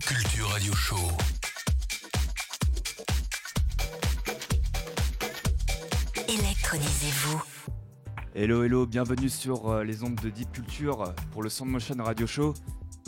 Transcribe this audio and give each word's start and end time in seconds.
Culture 0.00 0.48
Radio 0.48 0.72
Show. 0.74 0.96
Électronisez-vous. 6.28 7.42
Hello 8.34 8.64
hello, 8.64 8.86
bienvenue 8.86 9.28
sur 9.28 9.68
euh, 9.70 9.84
les 9.84 10.02
ondes 10.02 10.16
de 10.16 10.30
Deep 10.30 10.50
Culture 10.52 11.14
pour 11.32 11.42
le 11.42 11.48
Sound 11.48 11.70
Motion 11.70 11.94
Radio 12.02 12.26
Show, 12.26 12.54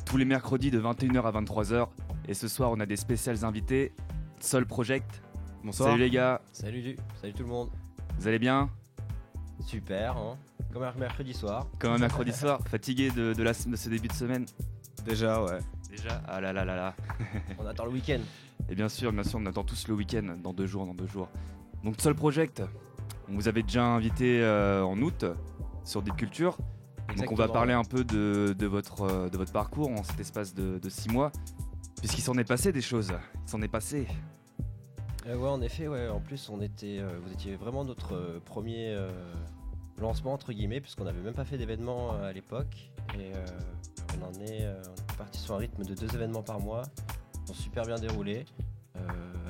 tous 0.05 0.17
les 0.17 0.25
mercredis 0.25 0.71
de 0.71 0.81
21h 0.81 1.23
à 1.23 1.33
23h. 1.41 1.89
Et 2.29 2.35
ce 2.35 2.47
soir, 2.49 2.71
on 2.71 2.81
a 2.81 2.87
des 2.87 2.97
spéciales 2.97 3.45
invités. 3.45 3.93
Soul 4.41 4.67
Project. 4.67 5.23
Bonsoir. 5.65 5.91
Salut 5.91 6.03
les 6.03 6.11
gars, 6.11 6.41
Salut, 6.53 6.83
du- 6.83 6.97
salut 7.21 7.33
tout 7.33 7.43
le 7.45 7.49
monde. 7.49 7.71
vous 8.19 8.29
allez 8.29 8.39
bien? 8.39 8.69
Super, 9.67 10.17
hein. 10.17 10.37
Comme 10.73 10.83
un 10.83 10.93
mercredi 10.95 11.33
soir. 11.35 11.67
Comme 11.79 11.93
un 11.93 11.99
mercredi 11.99 12.33
soir, 12.33 12.61
fatigué 12.69 13.11
de, 13.11 13.33
de 13.33 13.43
la, 13.43 13.53
de 13.53 13.77
ce 13.77 13.89
début 13.89 14.09
de 14.09 14.13
semaine 14.13 14.47
Déjà, 15.05 15.43
ouais. 15.43 15.59
Déjà 15.93 16.23
Ah 16.27 16.41
là 16.41 16.55
là 16.55 16.65
là 16.65 16.75
là. 16.75 16.95
On 17.59 17.67
attend 17.67 17.85
le 17.85 17.91
week-end. 17.91 18.21
Et 18.71 18.75
bien 18.75 18.89
sûr, 18.89 19.13
bien 19.13 19.25
sûr, 19.25 19.39
on 19.39 19.47
attend 19.47 19.65
tous 19.65 19.89
le 19.89 19.95
week-end, 19.95 20.37
dans 20.43 20.53
deux 20.55 20.67
jours, 20.67 20.87
dans 20.87 20.95
deux 20.95 21.07
jours. 21.07 21.29
Donc 21.85 22.01
Soul 22.01 22.15
Project, 22.15 22.63
on 23.29 23.35
vous 23.35 23.49
avait 23.49 23.63
déjà 23.63 23.85
invité 23.85 24.41
euh, 24.41 24.83
en 24.85 24.97
août 25.03 25.27
sur 25.85 26.01
Deep 26.01 26.17
Culture. 26.17 26.57
Donc 27.17 27.31
on 27.31 27.35
va 27.35 27.49
parler 27.49 27.75
un 27.75 27.85
peu 27.85 28.05
de, 28.05 28.55
de 28.57 28.67
votre, 28.67 29.03
euh, 29.03 29.29
de 29.29 29.37
votre 29.37 29.53
parcours 29.53 29.91
en 29.91 30.03
cet 30.03 30.19
espace 30.21 30.55
de, 30.55 30.79
de 30.79 30.89
six 30.89 31.11
mois. 31.11 31.31
Puisqu'il 31.99 32.23
s'en 32.23 32.39
est 32.39 32.45
passé 32.45 32.73
des 32.73 32.81
choses. 32.81 33.13
Il 33.45 33.51
s'en 33.51 33.61
est 33.61 33.69
passé. 33.69 34.07
Euh, 35.27 35.37
ouais, 35.37 35.49
en 35.49 35.61
effet, 35.61 35.89
ouais. 35.89 36.09
En 36.09 36.21
plus, 36.21 36.49
on 36.49 36.63
était, 36.63 36.99
euh, 37.01 37.19
vous 37.23 37.33
étiez 37.33 37.57
vraiment 37.57 37.85
notre 37.85 38.41
premier 38.47 38.97
lancement 40.03 40.33
entre 40.33 40.53
guillemets, 40.53 40.81
puisqu'on 40.81 41.05
n'avait 41.05 41.21
même 41.21 41.35
pas 41.35 41.45
fait 41.45 41.59
d'événements 41.59 42.15
euh, 42.15 42.31
à 42.31 42.33
l'époque. 42.33 42.91
Et 43.19 43.33
on 44.19 44.27
en 44.27 44.33
est 44.41 44.67
parti 45.23 45.39
sur 45.39 45.55
un 45.55 45.59
rythme 45.59 45.85
de 45.85 45.95
deux 45.95 46.13
événements 46.17 46.43
par 46.43 46.59
mois. 46.59 46.83
Ils 47.45 47.49
sont 47.49 47.55
super 47.55 47.85
bien 47.85 47.95
déroulés, 47.97 48.45
euh, 48.97 49.01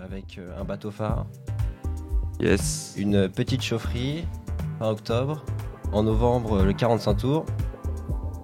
avec 0.05 0.37
euh, 0.39 0.61
un 0.61 0.65
bateau 0.65 0.91
phare, 0.91 1.25
Yes. 2.41 2.95
une 2.99 3.29
petite 3.31 3.63
chaufferie 3.63 4.25
fin 4.79 4.91
octobre. 4.91 5.43
En 5.93 6.03
novembre, 6.03 6.59
euh, 6.61 6.65
le 6.67 6.75
45 6.75 7.15
tours. 7.15 7.47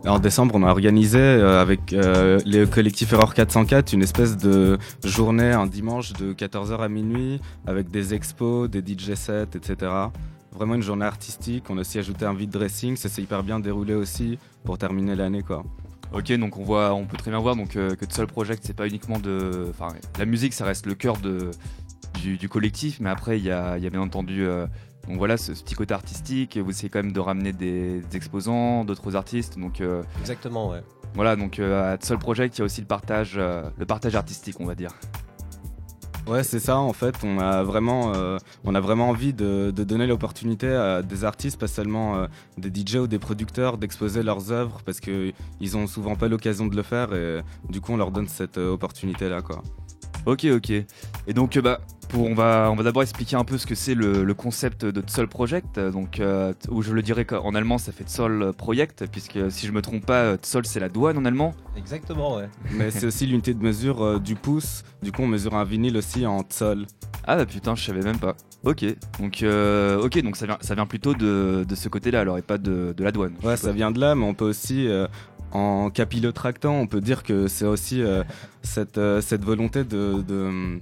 En 0.07 0.19
décembre, 0.21 0.55
on 0.55 0.63
a 0.63 0.71
organisé 0.71 1.19
euh, 1.19 1.61
avec 1.61 1.93
euh, 1.93 2.39
le 2.47 2.65
collectif 2.65 3.13
Error 3.13 3.35
404 3.35 3.93
une 3.93 4.03
espèce 4.03 4.39
de 4.39 4.79
journée 5.05 5.51
un 5.53 5.67
dimanche 5.67 6.15
de 6.15 6.33
14h 6.33 6.79
à 6.79 6.89
minuit 6.89 7.41
avec 7.67 7.91
des 7.91 8.15
expos, 8.15 8.71
des 8.71 8.81
DJ 8.81 9.15
sets, 9.15 9.49
etc. 9.55 9.93
Vraiment 10.53 10.77
une 10.77 10.83
journée 10.83 11.05
artistique. 11.05 11.65
On 11.69 11.77
a 11.77 11.83
aussi 11.83 11.99
ajouté 11.99 12.25
un 12.25 12.33
vide 12.33 12.51
dressing. 12.51 12.97
Ça 12.97 13.11
s'est 13.11 13.21
hyper 13.23 13.43
bien 13.43 13.61
déroulé 13.61 13.95
aussi 13.95 14.39
pour 14.65 14.79
terminer 14.79 15.15
l'année, 15.15 15.43
quoi. 15.43 15.63
Ok, 16.13 16.33
donc 16.33 16.57
on 16.57 16.65
voit, 16.65 16.95
on 16.95 17.05
peut 17.05 17.19
très 17.19 17.31
bien 17.31 17.39
voir 17.41 17.55
donc 17.55 17.77
euh, 17.77 17.95
que 17.95 18.07
Soul 18.11 18.27
Project 18.27 18.63
c'est 18.67 18.75
pas 18.77 18.87
uniquement 18.87 19.19
de, 19.19 19.67
enfin 19.69 19.89
la 20.19 20.25
musique 20.25 20.55
ça 20.55 20.65
reste 20.65 20.87
le 20.87 20.95
cœur 20.95 21.19
de 21.19 21.51
du, 22.21 22.39
du 22.39 22.49
collectif, 22.49 22.99
mais 23.01 23.11
après 23.11 23.39
il 23.39 23.45
y 23.45 23.51
a, 23.51 23.77
y 23.77 23.87
a 23.87 23.91
bien 23.91 24.01
entendu 24.01 24.47
euh, 24.47 24.67
donc 25.07 25.19
voilà 25.19 25.37
ce, 25.37 25.55
ce 25.55 25.63
petit 25.63 25.75
côté 25.75 25.93
artistique. 25.95 26.57
Vous 26.57 26.71
essayez 26.71 26.89
quand 26.89 27.03
même 27.03 27.13
de 27.13 27.21
ramener 27.21 27.53
des, 27.53 28.01
des 28.01 28.17
exposants, 28.17 28.85
d'autres 28.85 29.17
artistes, 29.17 29.59
donc 29.59 29.81
euh, 29.83 30.03
Exactement, 30.21 30.71
ouais. 30.71 30.83
voilà 31.15 31.37
donc 31.37 31.59
euh, 31.59 31.95
à 31.95 31.99
Soul 32.03 32.19
Project 32.19 32.57
il 32.57 32.61
y 32.61 32.63
a 32.63 32.65
aussi 32.65 32.81
le 32.81 32.87
partage, 32.87 33.37
le 33.37 33.87
partage 33.87 34.15
artistique 34.17 34.57
on 34.61 34.67
va 34.67 34.75
dire. 34.75 34.91
Ouais, 36.29 36.45
c'est 36.45 36.59
ça. 36.59 36.77
En 36.77 36.93
fait, 36.93 37.15
on 37.25 37.39
a 37.39 37.63
vraiment, 37.63 38.13
euh, 38.15 38.37
on 38.65 38.75
a 38.75 38.81
vraiment 38.81 39.09
envie 39.09 39.33
de, 39.33 39.71
donner 39.71 40.07
l'opportunité 40.07 40.69
à 40.69 41.01
des 41.01 41.25
artistes, 41.25 41.59
pas 41.59 41.69
seulement 41.69 42.17
euh, 42.17 42.27
des 42.59 42.69
DJ 42.69 42.97
ou 42.97 43.07
des 43.07 43.19
producteurs, 43.19 43.79
d'exposer 43.79 44.23
leurs 44.23 44.53
œuvres 44.53 44.83
parce 44.85 45.01
que 45.01 45.33
ils 45.61 45.77
ont 45.79 45.87
souvent 45.87 46.17
pas 46.17 46.29
l'occasion 46.29 46.67
de 46.67 46.77
le 46.77 46.83
faire 46.83 47.15
et 47.15 47.41
du 47.71 47.81
coup, 47.81 47.93
on 47.93 47.97
leur 47.97 48.11
donne 48.11 48.29
cette 48.29 48.59
euh, 48.59 48.73
opportunité-là, 48.73 49.41
quoi. 49.41 49.63
Ok, 50.29 50.45
ok. 50.45 50.71
Et 50.71 51.33
donc, 51.33 51.57
euh, 51.57 51.63
bah, 51.63 51.81
pour, 52.11 52.27
on 52.27 52.35
va, 52.35 52.69
on 52.71 52.75
va 52.75 52.83
d'abord 52.83 53.03
expliquer 53.03 53.37
un 53.37 53.45
peu 53.45 53.57
ce 53.57 53.67
que 53.67 53.75
c'est 53.75 53.95
le, 53.95 54.25
le 54.25 54.35
concept 54.35 54.85
de 54.85 55.03
Soul 55.07 55.27
Project. 55.27 55.79
Euh, 55.79 55.91
Donc, 55.91 56.21
euh, 56.21 56.53
où 56.69 56.83
je 56.83 56.93
le 56.93 57.01
dirais 57.01 57.25
qu'en 57.25 57.55
allemand, 57.55 57.79
ça 57.79 57.93
fait 57.93 58.07
Soul 58.09 58.53
Project, 58.53 59.07
puisque 59.11 59.51
si 59.51 59.67
je 59.67 59.73
me 59.73 59.81
trompe 59.81 60.05
pas, 60.05 60.37
Soul 60.43 60.67
c'est 60.67 60.81
la 60.81 60.91
douane 60.91 61.17
en 61.17 61.25
allemand. 61.25 61.55
Exactement, 61.79 62.37
ouais. 62.37 62.51
Mais 62.77 62.91
c'est 62.91 63.07
aussi 63.07 63.27
l'unité 63.27 63.55
de 63.55 63.63
mesure 63.63 64.03
euh, 64.05 64.19
du 64.19 64.35
pouce. 64.35 64.83
Du 65.03 65.13
coup, 65.13 65.23
on 65.23 65.27
mesure 65.29 65.55
un 65.55 65.65
vinyle 65.65 65.97
aussi 65.97 66.27
en 66.27 66.45
sol. 66.51 66.85
Ah 67.25 67.37
bah 67.37 67.47
putain, 67.47 67.75
je 67.75 67.85
savais 67.85 68.03
même 68.03 68.19
pas. 68.19 68.37
Ok, 68.65 68.85
donc, 69.21 69.43
euh, 69.43 69.99
ok, 70.03 70.21
donc 70.23 70.37
ça 70.37 70.45
vient, 70.45 70.59
ça 70.61 70.75
vient 70.75 70.87
plutôt 70.87 71.15
de, 71.15 71.65
de 71.67 71.75
ce 71.75 71.89
côté-là, 71.89 72.21
alors 72.21 72.37
et 72.37 72.43
pas 72.43 72.59
de, 72.59 72.93
de 72.95 73.05
la 73.05 73.13
douane. 73.13 73.33
Ouais, 73.43 73.57
ça 73.57 73.73
vient 73.73 73.91
de 73.91 74.01
là, 74.01 74.15
mais 74.15 74.25
on 74.25 74.35
peut 74.35 74.45
aussi, 74.47 74.89
euh, 74.89 75.07
en 75.53 75.91
capillotractant, 75.91 76.75
on 76.75 76.87
peut 76.87 77.01
dire 77.01 77.23
que 77.23 77.49
c'est 77.49 77.65
aussi 77.65 78.03
euh, 78.03 78.23
cette, 78.63 78.99
euh, 78.99 79.21
cette 79.21 79.45
volonté 79.45 79.85
de, 79.85 80.81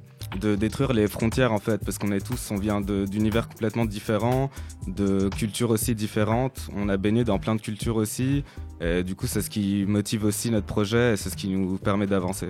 détruire 0.56 0.93
les 0.93 1.06
frontières, 1.06 1.53
en 1.53 1.59
fait, 1.59 1.84
parce 1.84 1.99
qu'on 1.99 2.10
est 2.10 2.25
tous, 2.25 2.50
on 2.50 2.56
vient 2.56 2.81
d'univers 2.81 3.49
complètement 3.49 3.84
différents, 3.84 4.50
de 4.87 5.28
cultures 5.28 5.71
aussi 5.71 5.94
différentes. 5.94 6.69
On 6.75 6.88
a 6.88 6.97
baigné 6.97 7.25
dans 7.25 7.38
plein 7.38 7.55
de 7.55 7.60
cultures 7.60 7.97
aussi. 7.97 8.44
Et 8.81 9.03
du 9.05 9.15
coup, 9.15 9.26
c'est 9.26 9.41
ce 9.41 9.50
qui 9.50 9.84
motive 9.87 10.25
aussi 10.25 10.50
notre 10.50 10.66
projet 10.66 11.15
et 11.15 11.16
c'est 11.16 11.31
ce 11.31 11.37
qui 11.37 11.49
nous 11.49 11.78
permet 11.78 12.06
d'avancer. 12.06 12.49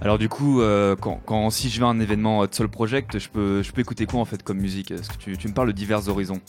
Alors 0.00 0.18
du 0.18 0.28
coup, 0.28 0.60
euh, 0.60 0.96
quand, 0.96 1.50
si 1.50 1.70
je 1.70 1.78
vais 1.78 1.86
à 1.86 1.88
un 1.88 2.00
événement 2.00 2.44
de 2.46 2.54
Soul 2.54 2.68
Project, 2.68 3.18
je 3.18 3.28
peux, 3.28 3.62
écouter 3.76 4.06
quoi 4.06 4.20
en 4.20 4.24
fait 4.24 4.42
comme 4.42 4.58
musique? 4.58 4.90
Est-ce 4.90 5.08
que 5.08 5.36
tu 5.36 5.48
me 5.48 5.54
parles 5.54 5.68
de 5.68 5.72
divers 5.72 6.08
horizons? 6.08 6.40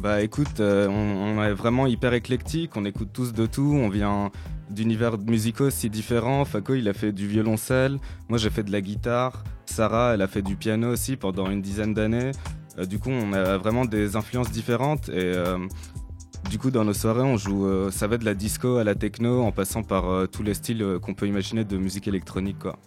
Bah 0.00 0.22
écoute, 0.22 0.60
euh, 0.60 0.88
on, 0.88 1.42
est 1.42 1.52
vraiment 1.52 1.86
hyper 1.86 2.14
éclectique, 2.14 2.74
on 2.74 2.86
écoute 2.86 3.10
tous 3.12 3.34
de 3.34 3.44
tout, 3.44 3.74
on 3.74 3.90
vient 3.90 4.30
d'univers 4.70 5.18
musicaux 5.18 5.68
si 5.68 5.90
différents. 5.90 6.46
Faco 6.46 6.72
il 6.72 6.88
a 6.88 6.94
fait 6.94 7.12
du 7.12 7.26
violoncelle, 7.26 7.98
moi 8.30 8.38
j'ai 8.38 8.48
fait 8.48 8.62
de 8.62 8.72
la 8.72 8.80
guitare, 8.80 9.44
Sarah 9.66 10.12
elle 10.14 10.22
a 10.22 10.26
fait 10.26 10.40
du 10.40 10.56
piano 10.56 10.90
aussi 10.90 11.16
pendant 11.16 11.50
une 11.50 11.60
dizaine 11.60 11.92
d'années. 11.92 12.30
Euh, 12.78 12.86
du 12.86 12.98
coup 12.98 13.10
on 13.10 13.34
a 13.34 13.58
vraiment 13.58 13.84
des 13.84 14.16
influences 14.16 14.50
différentes 14.50 15.10
et 15.10 15.16
euh, 15.18 15.58
du 16.48 16.58
coup 16.58 16.70
dans 16.70 16.84
nos 16.84 16.94
soirées 16.94 17.20
on 17.20 17.36
joue, 17.36 17.68
ça 17.90 18.06
va 18.06 18.16
de 18.16 18.24
la 18.24 18.32
disco 18.32 18.78
à 18.78 18.84
la 18.84 18.94
techno 18.94 19.42
en 19.42 19.52
passant 19.52 19.82
par 19.82 20.28
tous 20.30 20.42
les 20.42 20.54
styles 20.54 20.98
qu'on 21.02 21.12
peut 21.12 21.26
imaginer 21.26 21.64
de 21.64 21.76
musique 21.76 22.08
électronique 22.08 22.58
quoi. 22.58 22.78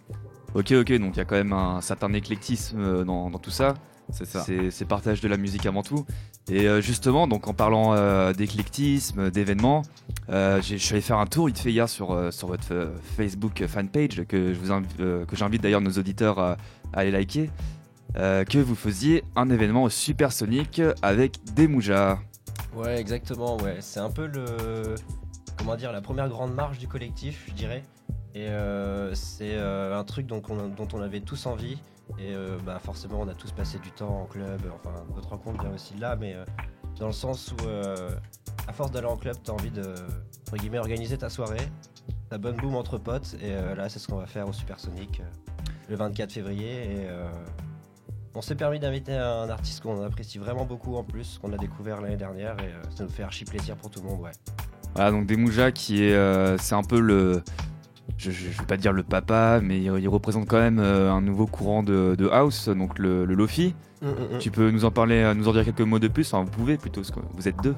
Ok, 0.54 0.72
ok, 0.72 0.92
donc 0.98 1.14
il 1.14 1.18
y 1.18 1.20
a 1.20 1.24
quand 1.24 1.36
même 1.36 1.52
un 1.52 1.80
certain 1.80 2.12
éclectisme 2.12 3.04
dans 3.04 3.30
tout 3.30 3.50
ça. 3.50 3.74
C'est 4.12 4.26
ça. 4.26 4.44
C'est 4.70 4.84
partage 4.84 5.20
de 5.20 5.28
la 5.28 5.36
musique 5.36 5.66
avant 5.66 5.82
tout. 5.82 6.04
Et 6.48 6.68
euh, 6.68 6.80
justement, 6.80 7.26
donc 7.26 7.48
en 7.48 7.54
parlant 7.54 7.94
euh, 7.94 8.32
d'éclectisme, 8.32 9.30
d'événements, 9.30 9.82
euh, 10.28 10.60
je 10.62 10.76
suis 10.76 10.92
allé 10.92 11.00
faire 11.00 11.18
un 11.18 11.26
tour 11.26 11.46
vite 11.46 11.58
fait 11.58 11.72
hier 11.72 11.88
sur, 11.88 12.12
euh, 12.12 12.30
sur 12.30 12.48
votre 12.48 12.92
Facebook 13.16 13.64
fanpage 13.66 14.24
que 14.26 14.52
je 14.52 14.58
vous 14.58 14.70
invi- 14.70 14.86
euh, 15.00 15.24
que 15.24 15.36
j'invite 15.36 15.62
d'ailleurs 15.62 15.80
nos 15.80 15.92
auditeurs 15.92 16.38
à, 16.38 16.52
à 16.92 17.00
aller 17.00 17.10
liker. 17.10 17.50
euh, 18.16 18.44
que 18.44 18.58
vous 18.58 18.74
faisiez 18.76 19.24
un 19.36 19.48
événement 19.50 19.82
au 19.84 19.88
Supersonic 19.90 20.80
avec 21.02 21.38
des 21.54 21.66
moujas. 21.66 22.18
Ouais, 22.76 23.00
exactement, 23.00 23.56
ouais. 23.58 23.78
C'est 23.80 24.00
un 24.00 24.10
peu 24.10 24.26
le. 24.26 24.94
Comment 25.56 25.76
dire, 25.76 25.92
la 25.92 26.00
première 26.00 26.28
grande 26.28 26.54
marche 26.54 26.78
du 26.78 26.86
collectif, 26.88 27.44
je 27.48 27.52
dirais. 27.54 27.82
Et 28.34 28.48
euh, 28.48 29.14
c'est 29.14 29.54
euh, 29.54 29.98
un 29.98 30.04
truc 30.04 30.26
dont 30.26 30.42
on, 30.48 30.68
dont 30.68 30.88
on 30.92 31.00
avait 31.00 31.20
tous 31.20 31.46
envie. 31.46 31.78
Et 32.18 32.34
euh, 32.34 32.58
bah, 32.64 32.78
forcément, 32.78 33.20
on 33.20 33.28
a 33.28 33.34
tous 33.34 33.52
passé 33.52 33.78
du 33.78 33.90
temps 33.90 34.22
en 34.22 34.26
club. 34.26 34.60
Enfin, 34.74 34.94
notre 35.14 35.30
rencontre 35.30 35.62
vient 35.62 35.74
aussi 35.74 35.94
de 35.94 36.00
là, 36.00 36.16
mais 36.16 36.34
euh, 36.34 36.44
dans 36.98 37.06
le 37.06 37.12
sens 37.12 37.52
où, 37.52 37.66
euh, 37.66 38.10
à 38.68 38.72
force 38.72 38.90
d'aller 38.90 39.06
en 39.06 39.16
club, 39.16 39.36
t'as 39.42 39.52
envie 39.52 39.70
de, 39.70 39.94
entre 40.42 40.56
guillemets, 40.56 40.78
organiser 40.78 41.18
ta 41.18 41.28
soirée, 41.28 41.68
ta 42.30 42.38
bonne 42.38 42.56
boum 42.56 42.76
entre 42.76 42.98
potes. 42.98 43.36
Et 43.42 43.52
là, 43.52 43.88
c'est 43.88 43.98
ce 43.98 44.08
qu'on 44.08 44.18
va 44.18 44.26
faire 44.26 44.48
au 44.48 44.52
Supersonic 44.52 45.22
le 45.88 45.96
24 45.96 46.32
février. 46.32 46.84
Et 46.84 47.08
on 48.34 48.40
s'est 48.40 48.54
permis 48.54 48.78
d'inviter 48.78 49.14
un 49.14 49.48
artiste 49.48 49.82
qu'on 49.82 50.02
apprécie 50.02 50.38
vraiment 50.38 50.64
beaucoup 50.64 50.96
en 50.96 51.04
plus, 51.04 51.38
qu'on 51.38 51.52
a 51.52 51.58
découvert 51.58 52.00
l'année 52.00 52.16
dernière. 52.16 52.56
Et 52.60 52.72
ça 52.94 53.04
nous 53.04 53.10
fait 53.10 53.22
archi 53.22 53.44
plaisir 53.44 53.76
pour 53.76 53.90
tout 53.90 54.00
le 54.00 54.08
monde, 54.08 54.20
ouais. 54.20 54.32
Voilà, 54.94 55.10
donc 55.10 55.26
des 55.26 55.36
moujas 55.36 55.72
qui 55.72 56.04
est, 56.04 56.58
c'est 56.58 56.74
un 56.74 56.84
peu 56.84 57.00
le, 57.00 57.42
je, 58.16 58.30
je 58.30 58.48
vais 58.48 58.66
pas 58.66 58.76
dire 58.76 58.92
le 58.92 59.02
papa, 59.02 59.60
mais 59.62 59.78
il, 59.78 59.92
il 59.98 60.08
représente 60.08 60.46
quand 60.48 60.60
même 60.60 60.78
euh, 60.78 61.12
un 61.12 61.20
nouveau 61.20 61.46
courant 61.46 61.82
de, 61.82 62.14
de 62.16 62.28
house, 62.28 62.68
donc 62.68 62.98
le, 62.98 63.24
le 63.24 63.34
lofi. 63.34 63.74
Tu 64.38 64.50
peux 64.50 64.70
nous 64.70 64.84
en 64.84 64.90
parler, 64.90 65.22
euh, 65.22 65.32
nous 65.32 65.48
en 65.48 65.52
dire 65.52 65.64
quelques 65.64 65.80
mots 65.80 65.98
de 65.98 66.08
plus 66.08 66.34
Enfin, 66.34 66.44
vous 66.44 66.50
pouvez 66.50 66.76
plutôt, 66.76 67.00
parce 67.00 67.10
que 67.10 67.20
vous 67.32 67.48
êtes 67.48 67.56
deux. 67.62 67.74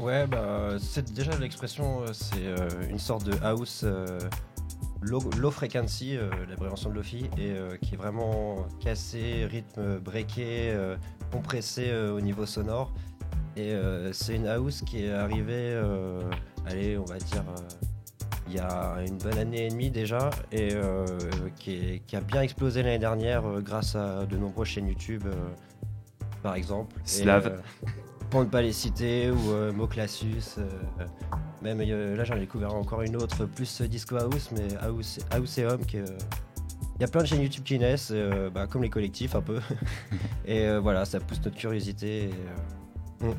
Ouais, 0.00 0.26
bah, 0.26 0.70
c'est 0.80 1.12
déjà 1.12 1.36
l'expression, 1.38 2.02
euh, 2.02 2.06
c'est 2.12 2.46
euh, 2.46 2.68
une 2.90 2.98
sorte 2.98 3.24
de 3.24 3.32
house 3.44 3.82
euh, 3.84 4.18
low, 5.00 5.20
low 5.38 5.52
frequency, 5.52 6.18
l'abréviation 6.48 6.90
de 6.90 6.96
Lofi, 6.96 7.30
et 7.38 7.54
qui 7.80 7.94
est 7.94 7.96
vraiment 7.96 8.66
cassé, 8.80 9.46
rythme 9.48 10.00
breaké, 10.00 10.76
compressé 11.30 11.92
au 11.94 12.20
niveau 12.20 12.44
sonore. 12.44 12.92
Et 13.56 13.72
c'est 14.10 14.34
une 14.34 14.48
house 14.48 14.82
qui 14.82 15.04
est 15.04 15.12
arrivée, 15.12 15.80
allez, 16.66 16.98
on 16.98 17.04
va 17.04 17.18
dire, 17.18 17.44
il 18.48 18.56
y 18.56 18.58
a 18.58 18.96
une 19.06 19.18
bonne 19.18 19.38
année 19.38 19.66
et 19.66 19.68
demie 19.68 19.90
déjà, 19.90 20.30
et 20.52 20.70
euh, 20.72 21.04
qui, 21.56 21.72
est- 21.72 22.02
qui 22.06 22.16
a 22.16 22.20
bien 22.20 22.42
explosé 22.42 22.82
l'année 22.82 22.98
dernière 22.98 23.46
euh, 23.46 23.60
grâce 23.60 23.94
à 23.94 24.24
de 24.26 24.36
nombreuses 24.36 24.68
chaînes 24.68 24.88
YouTube, 24.88 25.24
euh, 25.26 25.34
par 26.42 26.54
exemple. 26.54 26.96
Slav. 27.04 27.60
pour 28.30 28.40
ne 28.40 28.46
pas 28.46 28.62
les 28.62 28.72
citer, 28.72 29.30
ou 29.30 29.72
Moclassus, 29.72 30.58
Même 31.62 31.80
là, 31.80 32.24
j'en 32.24 32.36
ai 32.36 32.40
découvert 32.40 32.74
encore 32.74 33.02
une 33.02 33.16
autre, 33.16 33.46
plus 33.46 33.82
disco 33.82 34.16
house, 34.16 34.50
mais 34.52 34.68
house, 34.80 35.18
house 35.30 35.58
et 35.58 35.64
homme. 35.64 35.80
Il 35.92 37.00
y 37.00 37.04
a 37.04 37.08
plein 37.08 37.22
de 37.22 37.26
chaînes 37.26 37.42
YouTube 37.42 37.64
qui 37.64 37.78
naissent, 37.78 38.12
bah, 38.54 38.66
comme 38.66 38.82
les 38.82 38.90
collectifs 38.90 39.34
un 39.34 39.40
peu. 39.40 39.60
et 40.46 40.76
voilà, 40.78 41.04
ça 41.06 41.20
pousse 41.20 41.40
notre 41.42 41.56
curiosité. 41.56 42.24
Et, 42.24 43.24
mm. 43.24 43.32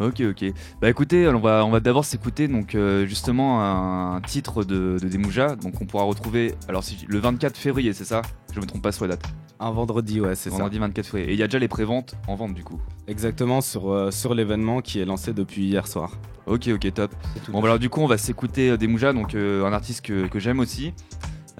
Ok, 0.00 0.22
ok. 0.22 0.52
Bah 0.80 0.88
écoutez, 0.88 1.28
on 1.28 1.38
va, 1.38 1.64
on 1.64 1.70
va 1.70 1.80
d'abord 1.80 2.04
s'écouter 2.04 2.48
donc 2.48 2.76
justement 3.04 3.62
un, 3.62 4.20
titre 4.22 4.64
de, 4.64 4.96
de 5.00 5.08
Demouja. 5.08 5.56
Donc 5.56 5.80
on 5.80 5.86
pourra 5.86 6.04
retrouver, 6.04 6.54
alors 6.68 6.82
si, 6.82 7.04
le 7.06 7.18
24 7.18 7.56
février, 7.56 7.92
c'est 7.92 8.04
ça? 8.04 8.22
Je 8.52 8.60
me 8.60 8.66
trompe 8.66 8.82
pas 8.82 8.92
sur 8.92 9.06
la 9.06 9.16
date. 9.16 9.26
Un 9.58 9.70
vendredi, 9.70 10.20
ouais, 10.20 10.34
c'est 10.34 10.50
ça. 10.50 10.56
Vendredi 10.56 10.78
24 10.78 11.06
février. 11.06 11.30
Et 11.30 11.34
il 11.34 11.38
y 11.38 11.42
a 11.42 11.46
déjà 11.46 11.58
les 11.58 11.68
préventes 11.68 12.14
en 12.26 12.34
vente 12.34 12.54
du 12.54 12.64
coup. 12.64 12.80
Exactement, 13.06 13.60
sur, 13.60 14.12
sur 14.12 14.34
l'événement 14.34 14.80
qui 14.80 15.00
est 15.00 15.04
lancé 15.04 15.34
depuis 15.34 15.66
hier 15.66 15.86
soir. 15.86 16.12
Ok, 16.50 16.68
ok, 16.68 16.92
top. 16.92 17.14
Bon, 17.48 17.60
bah, 17.60 17.68
alors 17.68 17.78
du 17.78 17.88
coup, 17.88 18.00
on 18.00 18.08
va 18.08 18.18
s'écouter 18.18 18.70
euh, 18.70 18.76
des 18.76 18.88
Mouja, 18.88 19.12
donc 19.12 19.36
euh, 19.36 19.64
un 19.64 19.72
artiste 19.72 20.04
que, 20.04 20.28
j'aime 20.40 20.58
aussi. 20.58 20.92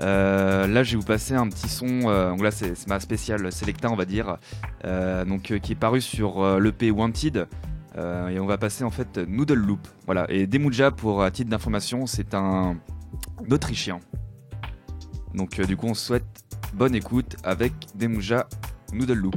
Euh, 0.01 0.67
là, 0.67 0.83
je 0.83 0.93
vais 0.93 0.97
vous 0.97 1.07
passer 1.07 1.35
un 1.35 1.49
petit 1.49 1.69
son. 1.69 1.87
donc 1.87 2.43
là, 2.43 2.51
c'est 2.51 2.89
ma 2.89 2.99
spéciale 2.99 3.53
Selecta, 3.53 3.89
on 3.91 3.97
va 3.97 4.05
dire, 4.05 4.39
donc 5.27 5.59
qui 5.61 5.73
est 5.73 5.77
paru 5.77 6.01
sur 6.01 6.59
l'EP 6.59 6.91
Wanted. 6.91 7.47
Et 7.97 8.39
on 8.39 8.47
va 8.47 8.59
passer 8.59 8.85
en 8.85 8.91
fait 8.91 9.19
Noodle 9.19 9.55
Loop. 9.55 9.87
Voilà. 10.07 10.27
Et 10.31 10.47
Demuja, 10.47 10.91
pour 10.91 11.31
titre 11.33 11.51
d'information, 11.51 12.07
c'est 12.07 12.35
un 12.35 12.77
Autrichien. 13.51 14.01
Donc 15.35 15.61
du 15.61 15.77
coup, 15.77 15.87
on 15.87 15.95
souhaite 15.95 16.25
bonne 16.75 16.95
écoute 16.95 17.37
avec 17.43 17.73
Demuja 17.95 18.47
Noodle 18.93 19.15
Loop. 19.15 19.37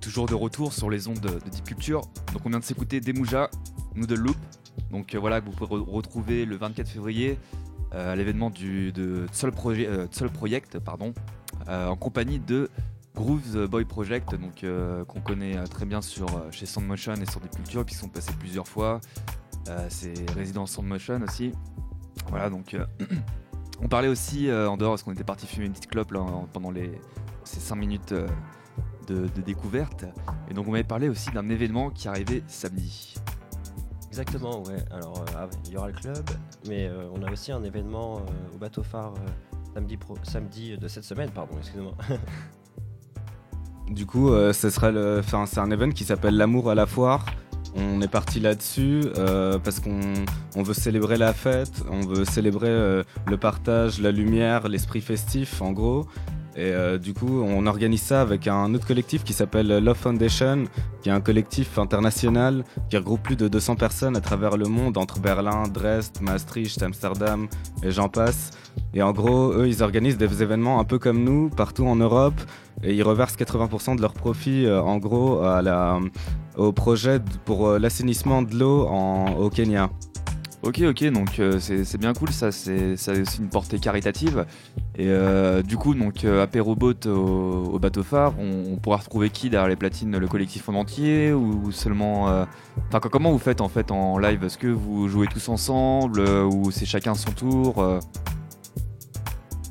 Toujours 0.00 0.26
de 0.26 0.34
retour 0.34 0.72
sur 0.72 0.88
les 0.90 1.08
ondes 1.08 1.20
de, 1.20 1.38
Deep 1.50 1.64
Culture. 1.64 2.00
Donc 2.32 2.42
on 2.44 2.50
vient 2.50 2.58
de 2.58 2.64
s'écouter 2.64 3.00
Demouja, 3.00 3.50
Noodle 3.96 4.14
Loop. 4.14 4.36
Donc 4.90 5.14
euh, 5.14 5.18
voilà, 5.18 5.40
que 5.40 5.46
vous 5.46 5.52
pouvez 5.52 5.80
retrouver 5.80 6.44
le 6.44 6.56
24 6.56 6.88
février 6.88 7.38
euh, 7.94 8.12
à 8.12 8.16
l'événement 8.16 8.50
du 8.50 8.92
de 8.92 9.26
Soul, 9.32 9.52
euh, 9.66 10.28
Project 10.32 10.78
pardon, 10.78 11.12
en 11.68 11.96
compagnie 11.96 12.38
de 12.38 12.70
Grooves 13.14 13.66
Boy 13.66 13.84
Project, 13.84 14.34
donc 14.34 14.64
qu'on 15.06 15.20
connaît 15.20 15.62
très 15.64 15.84
bien 15.84 16.00
sur, 16.00 16.26
chez 16.50 16.66
Soundmotion 16.66 17.14
et 17.14 17.26
sur 17.26 17.40
Deep 17.40 17.56
Culture, 17.56 17.84
qui 17.84 17.94
sont 17.94 18.08
passés 18.08 18.32
plusieurs 18.38 18.66
fois. 18.66 19.00
c'est 19.88 20.14
résident 20.30 20.66
Soundmotion 20.66 21.20
aussi. 21.22 21.52
Voilà, 22.30 22.48
donc 22.50 22.74
euh, 22.74 22.86
on 23.82 23.88
parlait 23.88 24.08
aussi 24.08 24.48
euh, 24.48 24.68
en 24.70 24.76
dehors 24.76 24.92
parce 24.92 25.02
qu'on 25.02 25.12
était 25.12 25.24
parti 25.24 25.46
fumer 25.46 25.66
une 25.66 25.72
petite 25.72 25.90
clope 25.90 26.12
là, 26.12 26.20
en- 26.20 26.46
pendant 26.52 26.70
les 26.70 26.90
ces 27.44 27.60
5 27.60 27.76
minutes 27.76 28.12
euh, 28.12 28.26
de, 29.08 29.26
de 29.34 29.40
découverte. 29.42 30.04
Et 30.48 30.54
donc 30.54 30.68
on 30.68 30.70
m'avait 30.72 30.84
parlé 30.84 31.08
aussi 31.08 31.30
d'un 31.32 31.48
événement 31.48 31.90
qui 31.90 32.06
arrivait 32.08 32.42
samedi. 32.46 33.14
Exactement, 34.08 34.62
ouais. 34.64 34.76
Alors, 34.90 35.18
euh, 35.18 35.24
ah 35.36 35.44
ouais, 35.46 35.52
il 35.66 35.72
y 35.72 35.76
aura 35.76 35.86
le 35.88 35.92
club, 35.94 36.28
mais 36.68 36.88
euh, 36.88 37.08
on 37.14 37.22
a 37.22 37.30
aussi 37.30 37.52
un 37.52 37.62
événement 37.62 38.18
euh, 38.18 38.54
au 38.54 38.58
bateau 38.58 38.82
phare 38.82 39.14
euh, 39.14 39.54
samedi, 39.74 39.96
pro- 39.96 40.18
samedi 40.24 40.76
de 40.76 40.88
cette 40.88 41.04
semaine, 41.04 41.30
pardon, 41.30 41.54
excusez-moi. 41.58 41.94
Du 43.88 44.06
coup, 44.06 44.30
euh, 44.30 44.52
ce 44.52 44.70
sera 44.70 44.90
le, 44.92 45.18
enfin, 45.18 45.46
c'est 45.46 45.58
un 45.58 45.70
event 45.72 45.90
qui 45.90 46.04
s'appelle 46.04 46.36
l'amour 46.36 46.70
à 46.70 46.74
la 46.76 46.86
foire. 46.86 47.26
On 47.76 48.00
est 48.00 48.08
parti 48.08 48.40
là-dessus 48.40 49.02
euh, 49.16 49.58
parce 49.58 49.80
qu'on 49.80 50.00
on 50.56 50.62
veut 50.62 50.74
célébrer 50.74 51.16
la 51.16 51.32
fête, 51.32 51.84
on 51.90 52.00
veut 52.00 52.24
célébrer 52.24 52.68
euh, 52.68 53.04
le 53.28 53.36
partage, 53.36 54.00
la 54.00 54.10
lumière, 54.10 54.68
l'esprit 54.68 55.00
festif, 55.00 55.62
en 55.62 55.72
gros. 55.72 56.06
Et 56.56 56.72
euh, 56.72 56.98
du 56.98 57.14
coup, 57.14 57.42
on 57.42 57.64
organise 57.66 58.02
ça 58.02 58.20
avec 58.20 58.48
un 58.48 58.74
autre 58.74 58.86
collectif 58.86 59.22
qui 59.22 59.32
s'appelle 59.32 59.68
Love 59.68 59.96
Foundation, 59.96 60.64
qui 61.00 61.08
est 61.08 61.12
un 61.12 61.20
collectif 61.20 61.78
international 61.78 62.64
qui 62.90 62.96
regroupe 62.96 63.22
plus 63.22 63.36
de 63.36 63.46
200 63.46 63.76
personnes 63.76 64.16
à 64.16 64.20
travers 64.20 64.56
le 64.56 64.66
monde, 64.66 64.98
entre 64.98 65.20
Berlin, 65.20 65.68
Dresde, 65.72 66.20
Maastricht, 66.20 66.82
Amsterdam 66.82 67.46
et 67.84 67.92
j'en 67.92 68.08
passe. 68.08 68.50
Et 68.94 69.02
en 69.02 69.12
gros, 69.12 69.52
eux, 69.52 69.68
ils 69.68 69.82
organisent 69.82 70.18
des 70.18 70.42
événements 70.42 70.80
un 70.80 70.84
peu 70.84 70.98
comme 70.98 71.22
nous, 71.22 71.50
partout 71.50 71.86
en 71.86 71.96
Europe, 71.96 72.40
et 72.82 72.94
ils 72.94 73.02
reversent 73.02 73.36
80% 73.36 73.96
de 73.96 74.00
leurs 74.00 74.14
profits, 74.14 74.68
en 74.68 74.98
gros, 74.98 75.42
à 75.42 75.62
la, 75.62 76.00
au 76.68 76.72
projet 76.72 77.20
pour 77.44 77.66
euh, 77.66 77.78
l'assainissement 77.78 78.42
de 78.42 78.54
l'eau 78.56 78.86
en- 78.88 79.32
au 79.34 79.50
Kenya. 79.50 79.90
Ok, 80.62 80.82
ok, 80.86 81.04
donc 81.10 81.38
euh, 81.38 81.58
c'est 81.58 81.96
bien 81.96 82.12
cool, 82.12 82.30
ça, 82.32 82.52
c'est 82.52 82.94
ça 82.98 83.12
a 83.12 83.14
aussi 83.18 83.38
une 83.38 83.48
portée 83.48 83.78
caritative. 83.78 84.44
Et 84.94 85.06
euh, 85.08 85.62
du 85.62 85.78
coup, 85.78 85.94
donc 85.94 86.22
euh, 86.24 86.42
apéroboat 86.42 87.06
au, 87.06 87.70
au 87.72 87.78
bateau 87.78 88.02
phare, 88.02 88.34
on, 88.38 88.74
on 88.74 88.76
pourra 88.76 88.98
retrouver 88.98 89.30
qui 89.30 89.48
derrière 89.48 89.70
les 89.70 89.76
platines, 89.76 90.18
le 90.18 90.28
collectif 90.28 90.68
en 90.68 90.74
entier 90.74 91.32
ou 91.32 91.72
seulement. 91.72 92.28
euh, 92.28 92.44
Enfin, 92.88 93.00
co- 93.00 93.08
comment 93.08 93.32
vous 93.32 93.38
faites 93.38 93.62
en 93.62 93.70
fait 93.70 93.90
en 93.90 94.18
live? 94.18 94.44
Est-ce 94.44 94.58
que 94.58 94.66
vous 94.66 95.08
jouez 95.08 95.28
tous 95.28 95.48
ensemble 95.48 96.20
euh, 96.20 96.44
ou 96.44 96.70
c'est 96.70 96.84
chacun 96.84 97.14
son 97.14 97.32
tour 97.32 97.78
euh? 97.78 97.98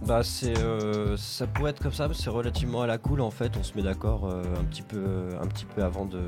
Bah 0.08 0.22
c'est 0.24 0.58
euh, 0.58 1.16
ça 1.18 1.46
pourrait 1.46 1.70
être 1.70 1.84
comme 1.84 1.94
ça, 1.94 2.08
c'est 2.14 2.32
relativement 2.32 2.82
à 2.82 2.88
la 2.88 2.98
cool 2.98 3.22
en 3.22 3.30
fait. 3.30 3.52
On 3.60 3.64
se 3.64 3.76
met 3.76 3.84
d'accord 3.84 4.22
euh, 4.26 4.42
un 4.60 4.64
petit 4.64 4.82
peu 4.82 5.04
un 5.40 5.46
petit 5.46 5.66
peu 5.66 5.84
avant 5.84 6.06
de 6.06 6.22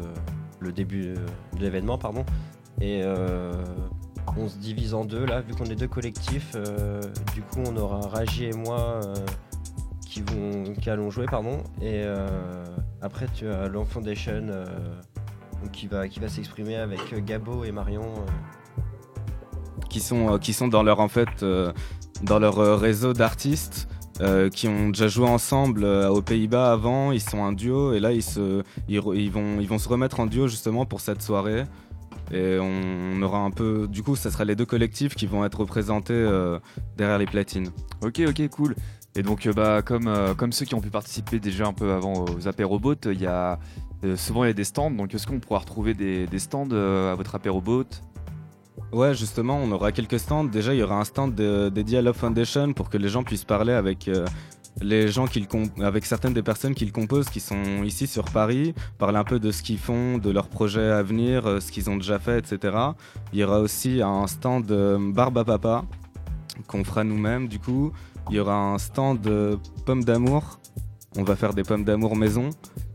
le 0.62 0.72
début 0.72 1.10
euh, 1.10 1.16
de 1.58 1.62
l'événement 1.62 1.98
pardon. 1.98 2.24
Et 2.80 3.02
euh, 3.04 3.52
on 4.38 4.48
se 4.48 4.58
divise 4.58 4.94
en 4.94 5.04
deux 5.04 5.26
là, 5.26 5.42
vu 5.42 5.54
qu'on 5.54 5.66
est 5.66 5.76
deux 5.76 5.88
collectifs. 5.88 6.54
euh, 6.56 7.02
du 7.34 7.42
coup 7.42 7.60
on 7.68 7.76
aura 7.76 8.00
Raji 8.08 8.46
et 8.46 8.54
moi 8.54 9.02
qui 10.06 10.90
allons 10.90 11.10
jouer 11.10 11.26
pardon. 11.26 11.64
Et 11.82 12.04
après 13.02 13.28
tu 13.34 13.48
as 13.48 13.68
Long 13.68 13.86
Foundation 13.86 14.48
qui 15.72 15.88
va 15.88 16.08
qui 16.08 16.20
va 16.20 16.28
s'exprimer 16.28 16.76
avec 16.76 17.14
Gabo 17.26 17.64
et 17.64 17.72
Marion. 17.72 18.04
qui 19.90 20.00
sont, 20.00 20.38
qui 20.40 20.54
sont 20.54 20.68
dans 20.68 20.84
leur, 20.84 21.00
en 21.00 21.08
fait, 21.08 21.46
dans 22.24 22.40
leur 22.40 22.80
réseau 22.80 23.14
d'artistes. 23.14 23.88
Euh, 24.22 24.50
qui 24.50 24.68
ont 24.68 24.90
déjà 24.90 25.08
joué 25.08 25.28
ensemble 25.28 25.84
euh, 25.84 26.10
aux 26.10 26.22
Pays-Bas 26.22 26.72
avant, 26.72 27.12
ils 27.12 27.22
sont 27.22 27.44
un 27.44 27.54
duo 27.54 27.94
et 27.94 28.00
là 28.00 28.12
ils, 28.12 28.22
se, 28.22 28.62
ils, 28.88 29.02
vont, 29.02 29.80
se 29.80 29.90
remettre 29.90 30.20
en 30.20 30.28
duo 30.28 30.48
justement 30.48 30.86
pour 30.86 31.00
cette 31.02 31.24
soirée. 31.24 31.64
Et 32.32 32.60
on, 32.62 33.20
aura 33.24 33.40
un 33.40 33.50
peu, 33.50 33.88
du 33.90 34.04
coup, 34.04 34.16
ça 34.16 34.30
sera 34.30 34.46
les 34.46 34.56
deux 34.56 34.66
collectifs 34.66 35.16
qui 35.16 35.26
vont 35.26 35.44
être 35.44 35.60
représentés 35.60 36.14
euh, 36.14 36.60
derrière 36.98 37.18
les 37.18 37.26
platines. 37.26 37.72
Ok, 38.04 38.22
ok, 38.28 38.48
cool. 38.50 38.76
Et 39.16 39.24
donc, 39.24 39.50
bah, 39.50 39.82
comme, 39.82 40.52
ceux 40.52 40.66
qui 40.66 40.76
ont 40.76 40.82
pu 40.82 40.92
participer 40.92 41.40
déjà 41.40 41.66
un 41.66 41.74
peu 41.74 41.92
avant 41.92 42.26
aux 42.26 42.48
apéroboats, 42.48 42.96
il 43.08 43.20
y 43.20 43.26
a 43.26 43.60
souvent 44.16 44.46
il 44.46 44.48
y 44.48 44.52
a 44.52 44.54
des 44.54 44.64
stands. 44.64 44.92
Donc, 44.92 45.14
est-ce 45.14 45.28
qu'on 45.28 45.40
pourra 45.40 45.60
retrouver 45.60 45.94
des, 45.94 46.28
des 46.28 46.40
stands 46.40 46.72
à 46.72 47.16
votre 47.16 47.36
apéroboat 47.36 47.90
Ouais, 48.92 49.16
justement, 49.16 49.58
on 49.58 49.72
aura 49.72 49.92
quelques 49.92 50.20
stands. 50.20 50.44
Déjà, 50.44 50.74
il 50.74 50.80
y 50.80 50.84
aura 50.84 51.00
un 51.00 51.04
stand 51.04 51.34
dédié 51.34 52.00
à 52.00 52.02
Love 52.02 52.18
Foundation 52.18 52.74
pour 52.74 52.90
que 52.90 52.98
les 52.98 53.10
gens 53.10 53.24
puissent 53.24 53.46
parler 53.46 53.74
avec 53.74 54.08
euh, 54.08 54.26
les 54.82 55.08
gens 55.10 55.26
avec 55.82 56.06
certaines 56.06 56.34
des 56.34 56.44
personnes 56.44 56.74
qui 56.74 56.86
le 56.86 56.92
composent, 56.92 57.30
qui 57.30 57.40
sont 57.40 57.84
ici 57.84 58.08
sur 58.08 58.26
Paris, 58.26 58.74
parler 58.98 59.18
un 59.18 59.24
peu 59.24 59.40
de 59.40 59.52
ce 59.52 59.62
qu'ils 59.62 59.78
font, 59.78 60.18
de 60.18 60.30
leurs 60.30 60.48
projets 60.48 60.90
à 60.90 61.04
venir, 61.04 61.46
euh, 61.46 61.60
ce 61.60 61.72
qu'ils 61.72 61.90
ont 61.90 61.98
déjà 61.98 62.20
fait, 62.20 62.40
etc. 62.40 62.78
Il 63.34 63.40
y 63.40 63.44
aura 63.44 63.60
aussi 63.60 64.02
un 64.02 64.28
stand 64.28 64.66
de 64.66 64.98
Barbe 65.14 65.38
à 65.38 65.46
Papa 65.46 65.84
qu'on 66.68 66.84
fera 66.84 67.04
nous-mêmes, 67.04 67.48
du 67.48 67.60
coup. 67.60 67.92
Il 68.30 68.36
y 68.36 68.40
aura 68.40 68.56
un 68.56 68.78
stand 68.78 69.22
de 69.22 69.58
pommes 69.86 70.04
d'amour. 70.04 70.60
On 71.18 71.24
va 71.24 71.36
faire 71.36 71.54
des 71.54 71.64
pommes 71.64 71.84
d'amour 71.84 72.16
maison. 72.16 72.50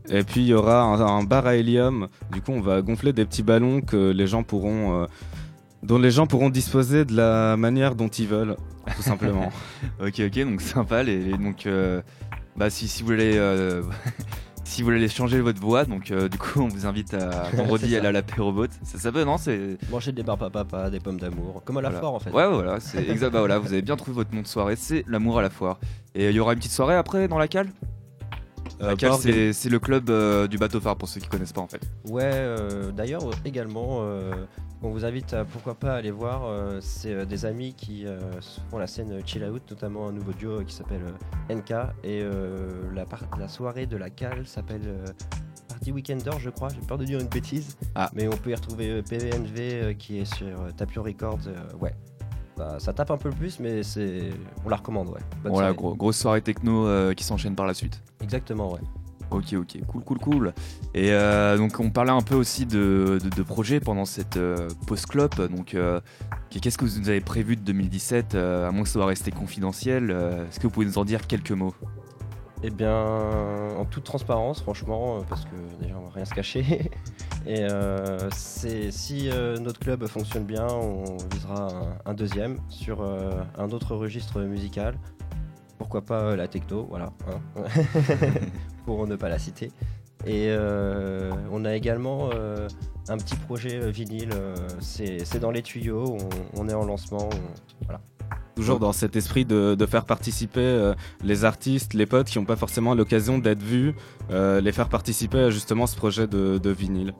Et 0.09 0.23
puis 0.23 0.41
il 0.41 0.47
y 0.47 0.53
aura 0.53 0.81
un, 0.81 0.99
un 1.01 1.23
bar 1.23 1.45
à 1.45 1.55
hélium. 1.55 2.07
Du 2.31 2.41
coup, 2.41 2.51
on 2.51 2.61
va 2.61 2.81
gonfler 2.81 3.13
des 3.13 3.25
petits 3.25 3.43
ballons 3.43 3.81
que 3.81 4.11
les 4.11 4.25
gens 4.25 4.43
pourront, 4.43 5.01
euh, 5.01 5.05
dont 5.87 5.97
les 5.97 6.11
gens 6.11 6.27
pourront 6.27 6.49
disposer 6.49 7.05
de 7.05 7.15
la 7.15 7.55
manière 7.57 7.95
dont 7.95 8.07
ils 8.09 8.27
veulent, 8.27 8.57
tout 8.95 9.01
simplement. 9.01 9.49
Ok, 10.01 10.19
ok, 10.25 10.39
donc 10.43 10.61
sympa. 10.61 11.01
Les, 11.03 11.17
les- 11.19 11.37
donc, 11.37 11.65
euh, 11.65 12.01
bah, 12.55 12.69
si, 12.69 12.87
si 12.87 13.01
vous 13.03 13.07
voulez, 13.09 13.33
euh, 13.37 13.81
si 14.63 14.81
vous 14.81 14.87
voulez 14.87 14.97
aller 14.97 15.07
changer 15.09 15.39
votre 15.39 15.59
voix, 15.61 15.85
donc 15.85 16.11
euh, 16.11 16.27
du 16.29 16.37
coup, 16.37 16.61
on 16.61 16.67
vous 16.67 16.85
invite 16.85 17.13
à 17.13 17.43
vendredi 17.53 17.85
à 17.85 17.89
ça. 17.89 17.97
aller 17.99 18.07
à 18.07 18.11
l'apéroboat. 18.11 18.67
Ça 18.83 18.97
s'appelle, 18.99 19.25
non 19.25 19.37
C'est 19.37 19.77
Manger 19.89 20.11
des 20.11 20.23
barbes 20.23 20.43
à 20.43 20.49
papa, 20.49 20.89
des 20.89 20.99
pommes 20.99 21.19
d'amour, 21.19 21.61
comme 21.65 21.77
à 21.77 21.81
la 21.81 21.89
Voilà. 21.89 22.01
foire 22.01 22.13
en 22.13 22.19
fait. 22.19 22.31
Ouais, 22.31 22.45
ouais, 22.45 22.53
voilà, 22.53 22.79
c'est 22.79 23.07
exact. 23.09 23.31
Bah 23.31 23.39
voilà, 23.39 23.57
vous 23.59 23.71
avez 23.73 23.81
bien 23.81 23.95
trouvé 23.95 24.13
votre 24.15 24.33
nom 24.35 24.41
de 24.41 24.47
soirée. 24.47 24.75
C'est 24.75 25.03
l'amour 25.07 25.39
à 25.39 25.41
la 25.41 25.49
foire. 25.49 25.79
Et 26.15 26.29
il 26.29 26.35
y 26.35 26.39
aura 26.39 26.53
une 26.53 26.59
petite 26.59 26.71
soirée 26.73 26.95
après 26.95 27.27
dans 27.27 27.37
la 27.37 27.47
cale? 27.47 27.69
Euh, 28.81 28.87
La 28.89 28.95
cale, 28.95 29.11
pas 29.11 29.17
c'est 29.17 29.69
le 29.69 29.79
club 29.79 30.09
euh, 30.09 30.47
du 30.47 30.57
bateau 30.57 30.79
phare 30.79 30.95
pour 30.95 31.09
ceux 31.09 31.19
qui 31.19 31.27
connaissent 31.27 31.53
pas 31.53 31.61
en 31.61 31.67
fait. 31.67 31.81
Ouais, 32.07 32.23
euh, 32.25 32.91
d'ailleurs 32.91 33.23
également, 33.43 33.99
euh, 34.01 34.45
on 34.83 34.91
vous 34.91 35.05
invite 35.05 35.33
à 35.33 35.45
pourquoi 35.45 35.75
pas 35.75 35.95
aller 35.95 36.11
voir. 36.11 36.53
c'est 36.81 37.25
des 37.25 37.45
amis 37.45 37.73
qui 37.73 38.05
font 38.69 38.77
la 38.77 38.87
scène 38.87 39.21
Chill 39.25 39.43
Out, 39.43 39.63
notamment 39.71 40.07
un 40.07 40.11
nouveau 40.11 40.33
duo 40.33 40.63
qui 40.63 40.73
s'appelle 40.73 41.01
NK. 41.49 41.73
Et 42.03 42.23
la, 42.93 43.47
soirée 43.47 43.87
de 43.87 43.97
la 43.97 44.11
cale 44.11 44.45
s'appelle 44.45 45.03
Party 45.67 45.91
Weekender, 45.91 46.31
je 46.39 46.51
crois. 46.51 46.69
J'ai 46.69 46.85
peur 46.87 46.99
de 46.99 47.05
dire 47.05 47.19
une 47.19 47.27
bêtise. 47.27 47.75
Ah. 47.95 48.11
Mais 48.13 48.27
on 48.27 48.37
peut 48.37 48.51
y 48.51 48.55
retrouver 48.55 49.01
PVNV 49.01 49.95
qui 49.97 50.19
est 50.19 50.35
sur 50.35 50.71
Tapion 50.75 51.01
Records. 51.01 51.39
ouais. 51.81 51.95
Bah, 52.57 52.77
ça 52.79 52.91
tape 52.91 53.11
un 53.11 53.17
peu 53.17 53.29
plus, 53.29 53.59
mais 53.59 53.83
c'est 53.83 54.31
on 54.65 54.69
la 54.69 54.77
recommande, 54.77 55.09
ouais. 55.09 55.19
Bonne 55.43 55.51
Voilà, 55.53 55.73
gros, 55.73 55.95
grosse 55.95 56.17
soirée 56.17 56.41
techno 56.41 56.87
euh, 56.87 57.13
qui 57.13 57.23
s'enchaîne 57.23 57.55
par 57.55 57.67
la 57.67 57.73
suite. 57.73 58.01
Exactement, 58.21 58.73
ouais. 58.73 58.81
Ok, 59.29 59.53
ok, 59.53 59.77
cool, 59.87 60.03
cool, 60.03 60.17
cool. 60.19 60.53
Et 60.93 61.11
euh, 61.11 61.57
donc 61.57 61.79
on 61.79 61.89
parlait 61.89 62.11
un 62.11 62.21
peu 62.21 62.35
aussi 62.35 62.65
de, 62.65 63.19
de, 63.21 63.29
de 63.29 63.43
projets 63.43 63.79
pendant 63.79 64.05
cette 64.05 64.37
euh, 64.37 64.69
post-clop. 64.87 65.35
Donc 65.49 65.75
euh, 65.75 65.99
qu'est-ce 66.49 66.77
que 66.77 66.85
vous 66.85 67.09
avez 67.09 67.19
prévu 67.21 67.57
de 67.57 67.61
2017 67.61 68.35
euh, 68.35 68.67
À 68.67 68.71
moins 68.71 68.83
que 68.83 68.89
ça 68.89 68.93
soit 68.93 69.05
resté 69.05 69.31
confidentiel, 69.31 70.11
est-ce 70.49 70.59
que 70.59 70.63
vous 70.63 70.71
pouvez 70.71 70.85
nous 70.85 70.97
en 70.97 71.05
dire 71.05 71.27
quelques 71.27 71.51
mots? 71.51 71.75
Eh 72.63 72.71
bien, 72.71 73.05
en 73.77 73.85
toute 73.85 74.03
transparence, 74.03 74.61
franchement, 74.61 75.21
parce 75.29 75.45
que 75.45 75.83
déjà 75.83 75.95
on 75.99 76.05
va 76.07 76.13
rien 76.15 76.25
se 76.25 76.33
cacher. 76.33 76.89
Et 77.45 77.63
euh, 77.63 78.29
si 78.31 79.29
euh, 79.29 79.57
notre 79.57 79.79
club 79.79 80.05
fonctionne 80.07 80.43
bien, 80.43 80.67
on 80.67 81.17
visera 81.33 81.67
un, 82.05 82.11
un 82.11 82.13
deuxième 82.13 82.57
sur 82.69 83.01
euh, 83.01 83.31
un 83.57 83.69
autre 83.71 83.95
registre 83.95 84.41
musical. 84.41 84.97
Pourquoi 85.77 86.01
pas 86.01 86.35
la 86.35 86.47
techno, 86.47 86.85
voilà, 86.89 87.13
hein. 87.29 87.39
pour 88.85 89.07
ne 89.07 89.15
pas 89.15 89.29
la 89.29 89.39
citer. 89.39 89.71
Et 90.25 90.49
on 91.51 91.63
a 91.63 91.75
également 91.75 92.31
un 93.07 93.17
petit 93.17 93.35
projet 93.35 93.91
vinyle. 93.91 94.31
c'est 94.81 95.23
c'est 95.23 95.39
dans 95.39 95.51
les 95.51 95.61
tuyaux. 95.61 96.17
On, 96.55 96.61
on 96.63 96.67
est 96.67 96.73
en 96.73 96.83
lancement. 96.83 97.29
on- 97.31 97.85
voilà. 97.85 98.01
Toujours 98.57 98.79
dans 98.79 98.91
cet 98.91 99.15
esprit 99.15 99.45
de, 99.45 99.75
de 99.75 99.85
faire 99.85 100.03
participer 100.05 100.59
euh, 100.61 100.93
les 101.23 101.45
artistes, 101.45 101.93
les 101.93 102.05
potes 102.05 102.27
qui 102.27 102.39
n'ont 102.39 102.45
pas 102.45 102.55
forcément 102.55 102.93
l'occasion 102.95 103.37
d'être 103.37 103.61
vus, 103.61 103.93
euh, 104.31 104.59
les 104.61 104.71
faire 104.71 104.89
participer 104.89 105.39
à 105.39 105.49
justement 105.51 105.85
ce 105.87 105.95
projet 105.95 106.27
de, 106.27 106.57
de 106.57 106.69
vinyle. 106.71 107.13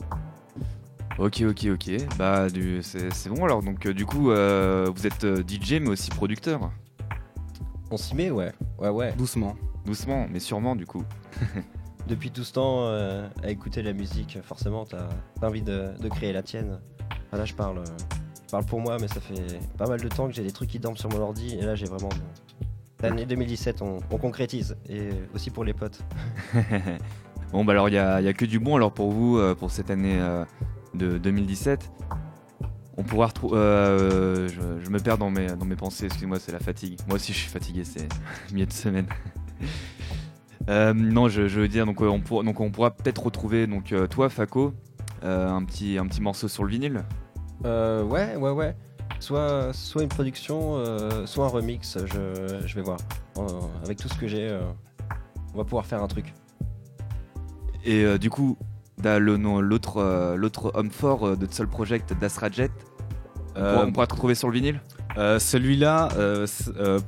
Ok, 1.19 1.43
ok, 1.47 1.67
ok. 1.73 1.91
Bah, 2.17 2.49
du- 2.49 2.81
c'est 2.83 3.13
c'est 3.13 3.29
bon 3.29 3.43
alors. 3.45 3.63
Donc, 3.63 3.85
euh, 3.85 3.93
du 3.93 4.05
coup, 4.05 4.31
euh, 4.31 4.89
vous 4.93 5.07
êtes 5.07 5.23
euh, 5.23 5.43
DJ 5.47 5.73
mais 5.81 5.89
aussi 5.89 6.09
producteur. 6.09 6.71
On 7.91 7.97
s'y 7.97 8.15
met, 8.15 8.31
ouais, 8.31 8.51
ouais, 8.79 8.89
ouais. 8.89 9.13
Doucement. 9.17 9.55
doucement, 9.85 10.27
mais 10.31 10.39
sûrement 10.39 10.75
du 10.75 10.85
coup. 10.85 11.03
Depuis 12.07 12.31
tout 12.31 12.43
ce 12.43 12.53
temps 12.53 12.79
euh, 12.85 13.27
à 13.43 13.49
écouter 13.49 13.81
la 13.83 13.93
musique, 13.93 14.37
forcément, 14.43 14.85
t'as 14.85 15.07
as 15.41 15.45
envie 15.47 15.61
de, 15.61 15.91
de 16.01 16.09
créer 16.09 16.33
la 16.33 16.41
tienne. 16.41 16.79
Ah, 17.31 17.37
là, 17.37 17.45
je 17.45 17.53
parle, 17.53 17.79
euh, 17.79 17.83
je 18.47 18.51
parle 18.51 18.65
pour 18.65 18.79
moi, 18.79 18.97
mais 18.99 19.09
ça 19.09 19.19
fait 19.19 19.59
pas 19.77 19.87
mal 19.87 19.99
de 19.99 20.07
temps 20.07 20.25
que 20.27 20.33
j'ai 20.33 20.43
des 20.43 20.53
trucs 20.53 20.69
qui 20.69 20.79
dorment 20.79 20.95
sur 20.95 21.09
mon 21.09 21.19
ordi, 21.19 21.57
et 21.59 21.61
là, 21.63 21.75
j'ai 21.75 21.85
vraiment. 21.85 22.07
L'année 23.01 23.25
2017, 23.25 23.81
on, 23.81 23.99
on 24.09 24.17
concrétise, 24.17 24.77
et 24.89 25.09
aussi 25.35 25.49
pour 25.49 25.65
les 25.65 25.73
potes. 25.73 25.99
bon, 27.51 27.65
bah 27.65 27.73
alors, 27.73 27.89
il 27.89 27.91
n'y 27.91 27.97
a, 27.97 28.15
a 28.15 28.33
que 28.33 28.45
du 28.45 28.59
bon 28.59 28.77
alors 28.77 28.93
pour 28.93 29.11
vous, 29.11 29.37
euh, 29.37 29.53
pour 29.53 29.69
cette 29.69 29.91
année 29.91 30.17
euh, 30.19 30.45
de 30.93 31.17
2017. 31.17 31.91
On 32.95 33.03
pourra 33.03 33.27
retrouver. 33.27 33.57
euh, 33.57 34.47
je, 34.47 34.89
me 34.89 34.99
perds 34.99 35.17
dans 35.17 35.29
mes, 35.29 35.75
pensées, 35.75 36.05
excuse-moi, 36.05 36.39
c'est 36.39 36.53
la 36.53 36.59
fatigue. 36.59 36.97
Moi 37.05 37.17
aussi, 37.17 37.33
je 37.33 37.39
suis 37.39 37.49
fatigué, 37.49 37.83
c'est 37.83 38.07
milieu 38.53 38.65
de 38.65 38.73
semaine. 38.73 39.07
Non, 40.69 41.29
je, 41.29 41.43
veux 41.43 41.69
dire, 41.69 41.85
donc, 41.85 42.01
on, 42.01 42.19
pour- 42.19 42.43
pourra 42.73 42.91
peut-être 42.91 43.23
retrouver 43.23 43.67
donc, 43.67 43.93
toi, 44.09 44.27
Faco, 44.29 44.73
un 45.23 45.63
petit 45.63 45.97
morceau 46.19 46.49
sur 46.49 46.65
le 46.65 46.71
vinyle. 46.71 47.05
Euh, 47.65 48.03
ouais, 48.03 48.35
ouais, 48.35 48.51
ouais. 48.51 48.75
Soit, 49.19 49.73
soit 49.73 50.03
une 50.03 50.09
production, 50.09 50.75
euh, 50.77 51.25
soit 51.25 51.45
un 51.45 51.49
remix, 51.49 51.97
je, 52.05 52.59
je 52.65 52.75
vais 52.75 52.81
voir. 52.81 52.97
Euh, 53.37 53.47
avec 53.83 53.97
tout 53.97 54.07
ce 54.07 54.13
que 54.17 54.27
j'ai, 54.27 54.47
euh, 54.47 54.61
on 55.53 55.57
va 55.57 55.63
pouvoir 55.63 55.85
faire 55.85 56.03
un 56.03 56.07
truc. 56.07 56.33
Et 57.83 58.03
euh, 58.03 58.17
du 58.17 58.29
coup, 58.29 58.57
l'autre 59.03 59.97
euh, 59.97 60.35
l'autre 60.35 60.71
homme 60.75 60.91
fort 60.91 61.25
euh, 61.25 61.35
de 61.35 61.47
Soul 61.51 61.67
Project, 61.67 62.13
Das 62.19 62.39
Jet. 62.51 62.71
On 63.55 63.59
Euh, 63.59 63.73
pourra- 63.73 63.85
on 63.87 63.91
pourra 63.91 64.07
te 64.07 64.13
retrouver 64.13 64.35
sur 64.35 64.49
le 64.49 64.53
vinyle? 64.53 64.81
Euh, 65.17 65.39
Celui-là, 65.39 66.09
euh, 66.17 66.45
euh, 66.77 66.99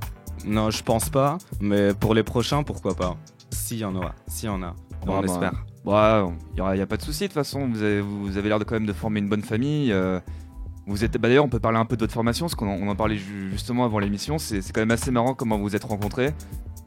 non, 0.45 0.71
je 0.71 0.82
pense 0.84 1.10
pas, 1.10 1.38
mais 1.60 1.93
pour 1.93 2.15
les 2.15 2.23
prochains, 2.23 2.63
pourquoi 2.63 2.95
pas? 2.95 3.17
S'il 3.52 3.78
y 3.78 3.86
en 3.86 3.95
aura, 3.95 4.15
s'il 4.28 4.47
y 4.47 4.52
en 4.52 4.63
a, 4.63 4.73
Bon, 5.06 5.13
on 5.13 5.19
bah, 5.21 5.26
espère. 5.26 5.54
Ouais, 5.86 6.34
il 6.58 6.63
n'y 6.76 6.82
a, 6.82 6.86
pas 6.88 6.97
de 6.97 7.02
souci 7.04 7.23
de 7.23 7.28
toute 7.28 7.34
façon. 7.36 7.67
Vous 7.67 7.82
avez, 7.84 8.02
vous 8.02 8.36
avez 8.38 8.50
l'air 8.50 8.58
de 8.60 8.63
quand 8.63 8.76
même 8.76 8.86
de 8.86 8.93
former 8.93 9.19
une 9.19 9.30
bonne 9.30 9.43
famille. 9.43 9.91
euh, 9.91 10.19
vous 10.89 11.04
êtes, 11.04 11.17
bah, 11.17 11.28
d'ailleurs, 11.30 11.45
on 11.45 11.49
peut 11.49 11.60
parler 11.60 11.78
un 11.78 11.86
peu 11.86 11.95
de 11.95 12.02
votre 12.02 12.13
formation, 12.13 12.45
parce 12.47 12.56
qu'on 12.56 12.88
en, 12.89 12.95
parlait 12.95 13.15
ju- 13.17 13.49
justement 13.52 13.86
avant 13.86 13.99
l'émission. 13.99 14.38
C'est 14.38 14.60
quand 14.73 14.82
même 14.82 14.91
assez 14.91 15.12
marrant 15.12 15.34
comment 15.34 15.58
vous 15.58 15.63
vous 15.63 15.75
êtes 15.75 15.84
rencontrés. 15.86 16.34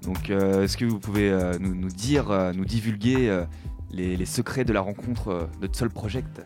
Donc, 0.03 0.31
euh, 0.31 0.65
est-ce 0.65 0.77
que 0.77 0.85
vous 0.85 0.99
pouvez 0.99 1.31
euh, 1.31 1.55
nous, 1.61 1.75
nous 1.75 1.89
dire, 1.89 2.31
euh, 2.31 2.53
nous 2.53 2.65
divulguer 2.65 3.29
euh, 3.31 3.45
les, 3.91 4.17
les 4.17 4.27
secrets 4.27 4.65
de 4.65 4.73
la 4.73 4.81
rencontre 4.81 5.29
euh, 5.29 5.47
de 5.61 5.69
Soul 5.75 5.91
Project? 5.91 6.43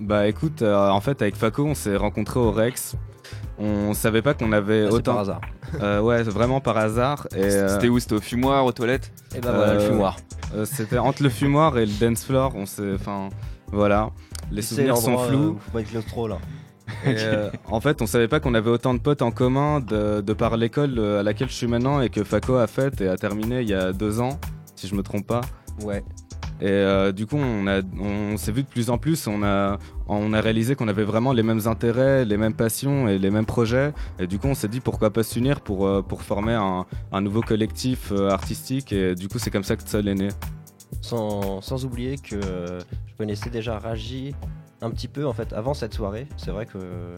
Bah 0.00 0.26
écoute, 0.28 0.62
euh, 0.62 0.88
en 0.88 1.00
fait, 1.00 1.20
avec 1.20 1.36
Faco, 1.36 1.66
on 1.66 1.74
s'est 1.74 1.96
rencontrés 1.96 2.40
au 2.40 2.50
Rex. 2.52 2.96
On 3.58 3.92
savait 3.92 4.22
pas 4.22 4.32
qu'on 4.32 4.52
avait 4.52 4.84
Ah, 4.84 4.88
c'est 4.90 4.94
autant. 4.96 5.12
par 5.12 5.20
hasard. 5.20 5.40
Euh, 5.80 6.00
ouais, 6.00 6.24
vraiment 6.24 6.60
par 6.60 6.76
hasard. 6.78 7.28
Euh, 7.36 7.68
C'était 7.68 7.88
où? 7.88 8.00
C'était 8.00 8.16
au 8.16 8.20
fumoir, 8.20 8.64
aux 8.64 8.72
toilettes? 8.72 9.12
Et 9.36 9.40
bah 9.40 9.52
voilà, 9.54 9.74
le 9.74 9.80
fumoir. 9.80 10.16
euh, 10.52 10.64
c'était 10.64 10.98
entre 10.98 11.22
le 11.22 11.28
fumoir 11.28 11.78
et 11.78 11.86
le 11.86 11.92
dance 12.00 12.24
floor. 12.24 12.52
On 12.56 12.66
s'est, 12.66 12.94
enfin, 12.94 13.28
voilà. 13.70 14.10
Les 14.50 14.62
souvenirs 14.62 14.96
sont 14.96 15.18
euh, 15.18 15.28
flous. 15.28 15.48
où 15.50 15.58
faut 15.58 15.70
pas 15.70 15.80
être 15.80 15.90
claustro 15.90 16.28
là. 16.28 16.38
Et, 17.06 17.14
euh, 17.18 17.50
en 17.66 17.80
fait, 17.80 18.02
on 18.02 18.06
savait 18.06 18.28
pas 18.28 18.40
qu'on 18.40 18.54
avait 18.54 18.70
autant 18.70 18.94
de 18.94 18.98
potes 18.98 19.22
en 19.22 19.30
commun 19.30 19.80
de, 19.80 20.20
de 20.20 20.32
par 20.32 20.56
l'école 20.56 20.98
euh, 20.98 21.20
à 21.20 21.22
laquelle 21.22 21.48
je 21.48 21.54
suis 21.54 21.66
maintenant 21.66 22.00
et 22.00 22.10
que 22.10 22.24
Faco 22.24 22.56
a 22.56 22.66
fait 22.66 23.00
et 23.00 23.08
a 23.08 23.16
terminé 23.16 23.62
il 23.62 23.68
y 23.68 23.74
a 23.74 23.92
deux 23.92 24.20
ans, 24.20 24.40
si 24.74 24.88
je 24.88 24.94
me 24.94 25.02
trompe 25.02 25.26
pas. 25.26 25.40
Ouais. 25.82 26.02
Et 26.60 26.68
euh, 26.68 27.10
du 27.12 27.26
coup, 27.26 27.36
on, 27.38 27.66
a, 27.68 27.80
on 27.98 28.36
s'est 28.36 28.52
vu 28.52 28.64
de 28.64 28.68
plus 28.68 28.90
en 28.90 28.98
plus. 28.98 29.26
On 29.28 29.42
a, 29.42 29.78
on 30.08 30.34
a 30.34 30.40
réalisé 30.42 30.74
qu'on 30.74 30.88
avait 30.88 31.04
vraiment 31.04 31.32
les 31.32 31.42
mêmes 31.42 31.66
intérêts, 31.66 32.26
les 32.26 32.36
mêmes 32.36 32.52
passions 32.54 33.08
et 33.08 33.18
les 33.18 33.30
mêmes 33.30 33.46
projets. 33.46 33.94
Et 34.18 34.26
du 34.26 34.38
coup, 34.38 34.48
on 34.48 34.54
s'est 34.54 34.68
dit 34.68 34.80
pourquoi 34.80 35.10
pas 35.10 35.22
s'unir 35.22 35.62
pour, 35.62 36.04
pour 36.04 36.20
former 36.22 36.52
un, 36.54 36.84
un 37.12 37.20
nouveau 37.22 37.40
collectif 37.40 38.12
artistique. 38.12 38.92
Et 38.92 39.14
du 39.14 39.28
coup, 39.28 39.38
c'est 39.38 39.50
comme 39.50 39.64
ça 39.64 39.76
que 39.76 39.84
Tsol 39.84 40.06
est 40.06 40.14
né. 40.14 40.28
Sans, 41.02 41.84
oublier 41.84 42.16
que 42.18 42.40
je 42.40 43.14
connaissais 43.16 43.50
déjà 43.50 43.78
Raji 43.78 44.34
un 44.82 44.90
petit 44.90 45.08
peu 45.08 45.26
en 45.26 45.32
fait 45.32 45.52
avant 45.52 45.74
cette 45.74 45.94
soirée. 45.94 46.26
C'est 46.36 46.50
vrai 46.50 46.66
que 46.66 47.16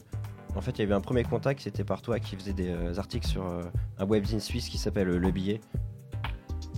en 0.55 0.61
fait 0.61 0.73
il 0.73 0.81
y 0.81 0.83
avait 0.83 0.95
un 0.95 1.01
premier 1.01 1.25
contact, 1.25 1.61
c'était 1.61 1.85
par 1.85 2.03
toi 2.03 2.19
qui 2.19 2.37
faisait 2.37 2.53
des 2.53 2.69
euh, 2.69 2.99
articles 2.99 3.27
sur 3.27 3.47
euh, 3.47 3.63
un 3.99 4.05
webzine 4.05 4.41
suisse 4.41 4.69
qui 4.69 4.79
s'appelle 4.79 5.09
euh, 5.09 5.19
Le 5.19 5.31
Billet. 5.31 5.61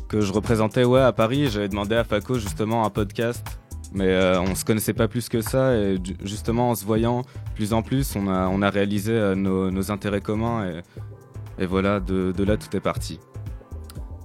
Que 0.09 0.21
je 0.21 0.33
représentais 0.33 0.85
ouais, 0.85 1.01
à 1.01 1.13
Paris. 1.13 1.49
J'avais 1.49 1.69
demandé 1.69 1.97
à 1.97 2.05
Faco 2.05 2.39
justement 2.39 2.85
un 2.85 2.91
podcast. 2.91 3.59
Mais 3.93 4.09
euh, 4.09 4.41
on 4.41 4.55
se 4.55 4.65
connaissait 4.65 4.93
pas 4.93 5.09
plus 5.09 5.29
que 5.29 5.41
ça. 5.41 5.75
Et 5.77 5.99
justement, 6.23 6.71
en 6.71 6.75
se 6.75 6.85
voyant 6.85 7.23
plus 7.55 7.73
en 7.73 7.83
plus, 7.83 8.15
on 8.17 8.29
a, 8.29 8.49
on 8.49 8.61
a 8.61 8.71
réalisé 8.71 9.35
nos, 9.37 9.91
intérêts 9.91 10.21
communs. 10.21 10.67
Et, 10.67 11.63
et 11.63 11.67
voilà, 11.67 12.01
de 12.01 12.45
là, 12.45 12.57
tout 12.57 12.77
est 12.77 12.81
parti. 12.81 13.19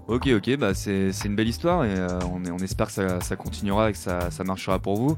Ok, 0.10 0.28
ok, 0.36 0.58
bah 0.58 0.74
c'est 0.74 1.12
une 1.26 1.36
belle 1.36 1.48
histoire 1.48 1.86
et 1.86 1.94
euh, 1.94 2.18
on, 2.34 2.44
est- 2.44 2.50
on 2.50 2.58
espère 2.58 2.88
que 2.88 2.94
ça, 2.94 3.22
ça 3.22 3.36
continuera 3.36 3.92
et 3.92 3.94
que 3.94 3.98
ça, 4.00 4.32
ça 4.32 4.44
marchera 4.44 4.80
pour 4.80 4.96
vous. 4.98 5.16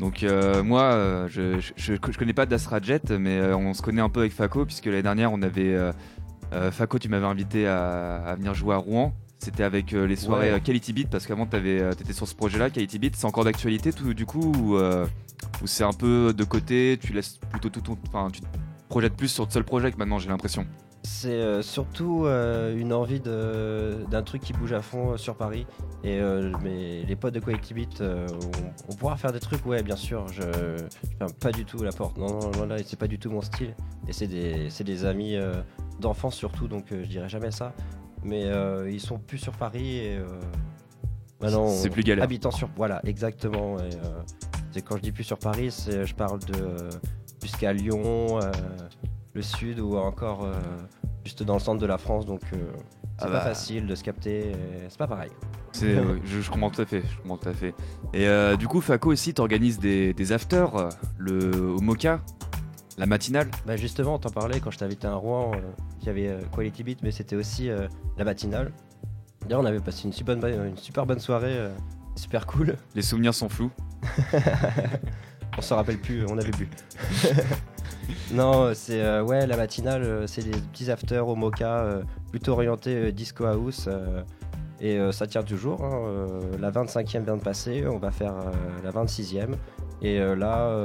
Donc 0.00 0.24
euh, 0.24 0.64
moi, 0.64 0.82
euh, 0.82 1.28
je, 1.28 1.60
je, 1.76 1.94
connais 1.94 2.32
pas 2.32 2.44
d'Astra 2.44 2.80
Jet, 2.80 3.12
mais 3.12 3.38
euh, 3.38 3.56
on 3.56 3.72
se 3.72 3.82
connaît 3.82 4.00
un 4.00 4.08
peu 4.08 4.18
avec 4.18 4.32
Faco 4.32 4.64
puisque 4.66 4.86
l'année 4.86 5.02
dernière 5.04 5.32
on 5.32 5.42
avait 5.42 5.76
Faco, 6.72 6.98
tu 6.98 7.08
m'avais 7.08 7.24
invité 7.26 7.68
à, 7.68 8.16
à 8.16 8.34
venir 8.34 8.52
jouer 8.52 8.74
à 8.74 8.78
Rouen. 8.78 9.14
C'était 9.38 9.62
avec 9.62 9.92
les 9.92 10.16
soirées 10.16 10.52
Ouais. 10.52 10.60
Quality 10.60 10.92
Beat 10.92 11.08
parce 11.08 11.24
qu'avant 11.26 11.46
tu 11.46 11.56
étais 11.56 12.12
sur 12.12 12.26
ce 12.26 12.34
projet-là, 12.34 12.68
Quality 12.68 12.98
Beat. 12.98 13.14
C'est 13.14 13.26
encore 13.26 13.44
d'actualité 13.44 13.92
tout 13.92 14.12
du 14.12 14.26
coup 14.26 14.52
ou, 14.58 14.76
ou 14.76 15.66
c'est 15.66 15.84
un 15.84 15.92
peu 15.92 16.34
de 16.36 16.42
côté? 16.42 16.98
Tu 17.00 17.12
laisses 17.12 17.38
plutôt 17.50 17.68
tout 17.68 17.80
ton, 17.80 17.96
enfin 18.08 18.28
tu 18.32 18.40
te 18.40 18.46
projettes 18.88 19.14
plus 19.16 19.28
sur 19.28 19.44
le 19.46 19.50
seul 19.50 19.62
projet 19.62 19.92
que 19.92 19.98
maintenant 19.98 20.18
j'ai 20.18 20.28
l'impression? 20.28 20.66
C'est 21.04 21.30
euh, 21.30 21.62
surtout 21.62 22.26
euh, 22.26 22.76
une 22.76 22.92
envie 22.92 23.20
d'un 23.20 24.22
truc 24.22 24.40
qui 24.42 24.52
bouge 24.52 24.72
à 24.72 24.82
fond 24.82 25.12
euh, 25.12 25.16
sur 25.16 25.34
Paris. 25.36 25.66
Et 26.04 26.20
mes- 26.62 27.04
les 27.04 27.16
potes 27.16 27.34
de 27.34 27.40
Quality 27.40 27.74
Beat, 27.74 28.00
on, 28.00 28.26
on 28.88 28.94
pourra 28.96 29.16
faire 29.16 29.32
des 29.32 29.38
trucs, 29.40 29.64
ouais, 29.66 29.82
bien 29.82 29.96
sûr. 29.96 30.26
Je, 30.28 30.42
je 30.42 31.16
ferme 31.18 31.32
pas 31.34 31.52
du 31.52 31.64
tout 31.64 31.82
la 31.82 31.92
porte. 31.92 32.16
Non, 32.18 32.26
non, 32.40 32.50
non, 32.58 32.66
là, 32.66 32.76
c'est 32.84 32.98
pas 32.98 33.06
du 33.06 33.18
tout 33.18 33.30
mon 33.30 33.40
style. 33.40 33.74
Et 34.08 34.12
c'est 34.12 34.26
des, 34.26 34.68
c'est 34.70 34.82
des 34.84 35.04
amis 35.04 35.36
d'enfance 36.00 36.34
surtout, 36.34 36.66
donc 36.66 36.86
je 36.90 37.06
dirais 37.06 37.28
jamais 37.28 37.52
ça. 37.52 37.72
Mais 38.24 38.48
ils 38.90 39.00
sont 39.00 39.18
plus 39.18 39.38
sur 39.38 39.52
Paris 39.52 39.98
et. 39.98 40.18
maintenant, 41.40 41.68
C'est 41.68 41.90
plus 41.90 42.02
galère. 42.02 42.24
Habitant 42.24 42.50
sur. 42.50 42.68
Voilà, 42.76 43.00
exactement. 43.04 43.76
Et, 44.74 44.82
quand 44.82 44.96
je 44.96 45.02
dis 45.02 45.12
plus 45.12 45.24
sur 45.24 45.38
Paris, 45.38 45.70
je 45.88 46.14
parle 46.14 46.40
de. 46.40 46.88
jusqu'à 47.40 47.72
Lyon, 47.72 48.40
le 49.34 49.42
sud 49.42 49.80
ou 49.80 49.96
encore 49.96 50.44
euh, 50.44 50.52
juste 51.24 51.42
dans 51.42 51.54
le 51.54 51.60
centre 51.60 51.80
de 51.80 51.86
la 51.86 51.98
France. 51.98 52.26
Donc 52.26 52.40
euh, 52.52 52.56
c'est 53.18 53.24
Ah 53.24 53.26
pas 53.26 53.32
bah. 53.32 53.40
facile 53.40 53.86
de 53.86 53.94
se 53.94 54.02
capter. 54.04 54.52
C'est 54.88 54.98
pas 54.98 55.06
pareil. 55.06 55.30
C'est, 55.72 55.96
euh, 55.96 56.18
je, 56.24 56.40
je 56.40 56.50
comprends 56.50 56.70
tout 56.70 56.82
à 56.82 56.86
fait, 56.86 57.02
je 57.02 57.16
comprends 57.22 57.38
tout 57.38 57.48
à 57.48 57.54
fait. 57.54 57.74
Et 58.12 58.26
euh, 58.28 58.56
du 58.56 58.68
coup, 58.68 58.80
Faco 58.80 59.10
aussi, 59.10 59.32
t'organises 59.32 59.78
des, 59.78 60.12
des 60.12 60.32
afters, 60.32 60.90
le, 61.16 61.50
au 61.70 61.80
Mocha, 61.80 62.20
la 62.98 63.06
matinale. 63.06 63.48
Bah 63.66 63.76
justement, 63.76 64.18
t'en 64.18 64.28
parlais 64.30 64.60
quand 64.60 64.70
je 64.70 64.78
t'invitais 64.78 65.06
à 65.06 65.14
Rouen, 65.14 65.52
il 66.02 66.06
y 66.06 66.10
avait 66.10 66.36
Quality 66.54 66.84
Beat, 66.84 67.02
mais 67.02 67.10
c'était 67.10 67.36
aussi 67.36 67.70
la 68.18 68.24
matinale. 68.24 68.70
D'ailleurs, 69.46 69.60
on 69.62 69.64
avait 69.64 69.80
passé 69.80 70.04
une 70.04 70.12
super 70.12 70.36
bonne, 70.36 70.66
une 70.68 70.76
super 70.76 71.06
bonne 71.06 71.18
soirée, 71.20 71.56
super 72.16 72.46
cool. 72.46 72.76
Les 72.94 73.02
souvenirs 73.02 73.32
sont 73.32 73.48
flous. 73.48 73.70
on 75.58 75.62
se 75.62 75.72
rappelle 75.72 75.98
plus, 75.98 76.26
on 76.28 76.36
avait 76.36 76.50
bu. 76.50 76.68
non, 78.32 78.72
c'est 78.74 79.00
euh, 79.02 79.22
ouais, 79.22 79.46
la 79.46 79.56
matinale, 79.56 80.02
euh, 80.02 80.26
c'est 80.26 80.42
des 80.42 80.50
petits 80.58 80.90
afters 80.90 81.26
au 81.26 81.34
Mocha, 81.34 81.80
euh, 81.80 82.02
plutôt 82.30 82.52
orientés 82.52 82.96
euh, 82.96 83.12
disco 83.12 83.44
house. 83.46 83.88
et 84.80 84.98
ça 85.12 85.26
tient 85.26 85.42
toujours. 85.42 85.82
hein, 85.84 86.40
la 86.60 86.70
25e 86.70 87.24
vient 87.24 87.36
de 87.36 87.42
passer, 87.42 87.84
on 87.86 87.98
va 87.98 88.10
faire 88.10 88.34
la 88.82 88.90
26e. 88.90 89.54
Et 90.02 90.18
là, 90.18 90.76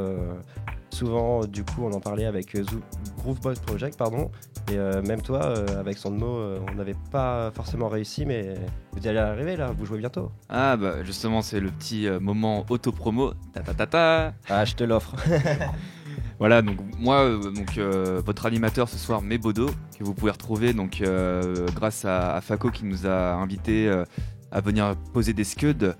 souvent, 0.92 1.42
du 1.46 1.64
coup, 1.64 1.84
on 1.86 1.92
en 1.94 2.00
parlait 2.00 2.26
avec 2.26 2.56
Zoo- 2.56 2.82
Groove 3.18 3.40
Boys 3.42 3.56
Project, 3.66 3.98
pardon. 3.98 4.30
Et 4.72 4.78
euh, 4.78 5.02
même 5.02 5.22
toi, 5.24 5.44
euh, 5.46 5.80
avec 5.80 5.98
son 5.98 6.12
mot, 6.12 6.36
euh, 6.38 6.60
on 6.72 6.76
n'avait 6.76 6.96
pas 7.12 7.50
forcément 7.56 7.88
réussi, 7.88 8.26
mais 8.28 8.54
vous 8.92 9.08
allez 9.08 9.18
arriver 9.18 9.56
là, 9.56 9.72
vous 9.76 9.86
jouez 9.88 9.98
bientôt. 9.98 10.30
Ah 10.50 10.76
bah 10.78 11.04
justement, 11.04 11.42
c'est 11.42 11.60
le 11.60 11.72
petit 11.72 12.08
moment 12.22 12.66
auto-promo. 12.70 13.34
Ta 13.54 13.62
ta 13.62 13.74
ta 13.74 13.88
ta. 13.88 14.34
Ah, 14.50 14.66
je 14.66 14.76
te 14.76 14.84
l'offre. 14.84 15.16
Voilà, 16.40 16.62
donc 16.62 16.78
moi, 17.00 17.22
euh, 17.22 17.52
donc 17.52 17.78
euh, 17.78 18.22
votre 18.24 18.46
animateur 18.46 18.88
ce 18.90 18.98
soir, 18.98 19.22
Mebodo, 19.22 19.70
que 19.98 20.04
vous 20.04 20.14
pouvez 20.14 20.32
retrouver 20.32 20.74
donc 20.74 21.02
euh, 21.02 21.66
grâce 21.76 22.06
à, 22.06 22.36
à 22.36 22.42
Faco 22.42 22.70
qui 22.70 22.86
nous 22.86 23.08
a 23.08 23.34
invités 23.34 23.88
euh, 23.88 24.06
à 24.52 24.62
venir 24.62 24.96
poser 25.14 25.34
des 25.34 25.44
scuds 25.44 25.94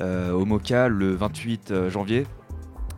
au 0.00 0.44
Mocha 0.44 0.88
le 0.88 1.14
28 1.14 1.70
euh, 1.70 1.90
janvier. 1.90 2.26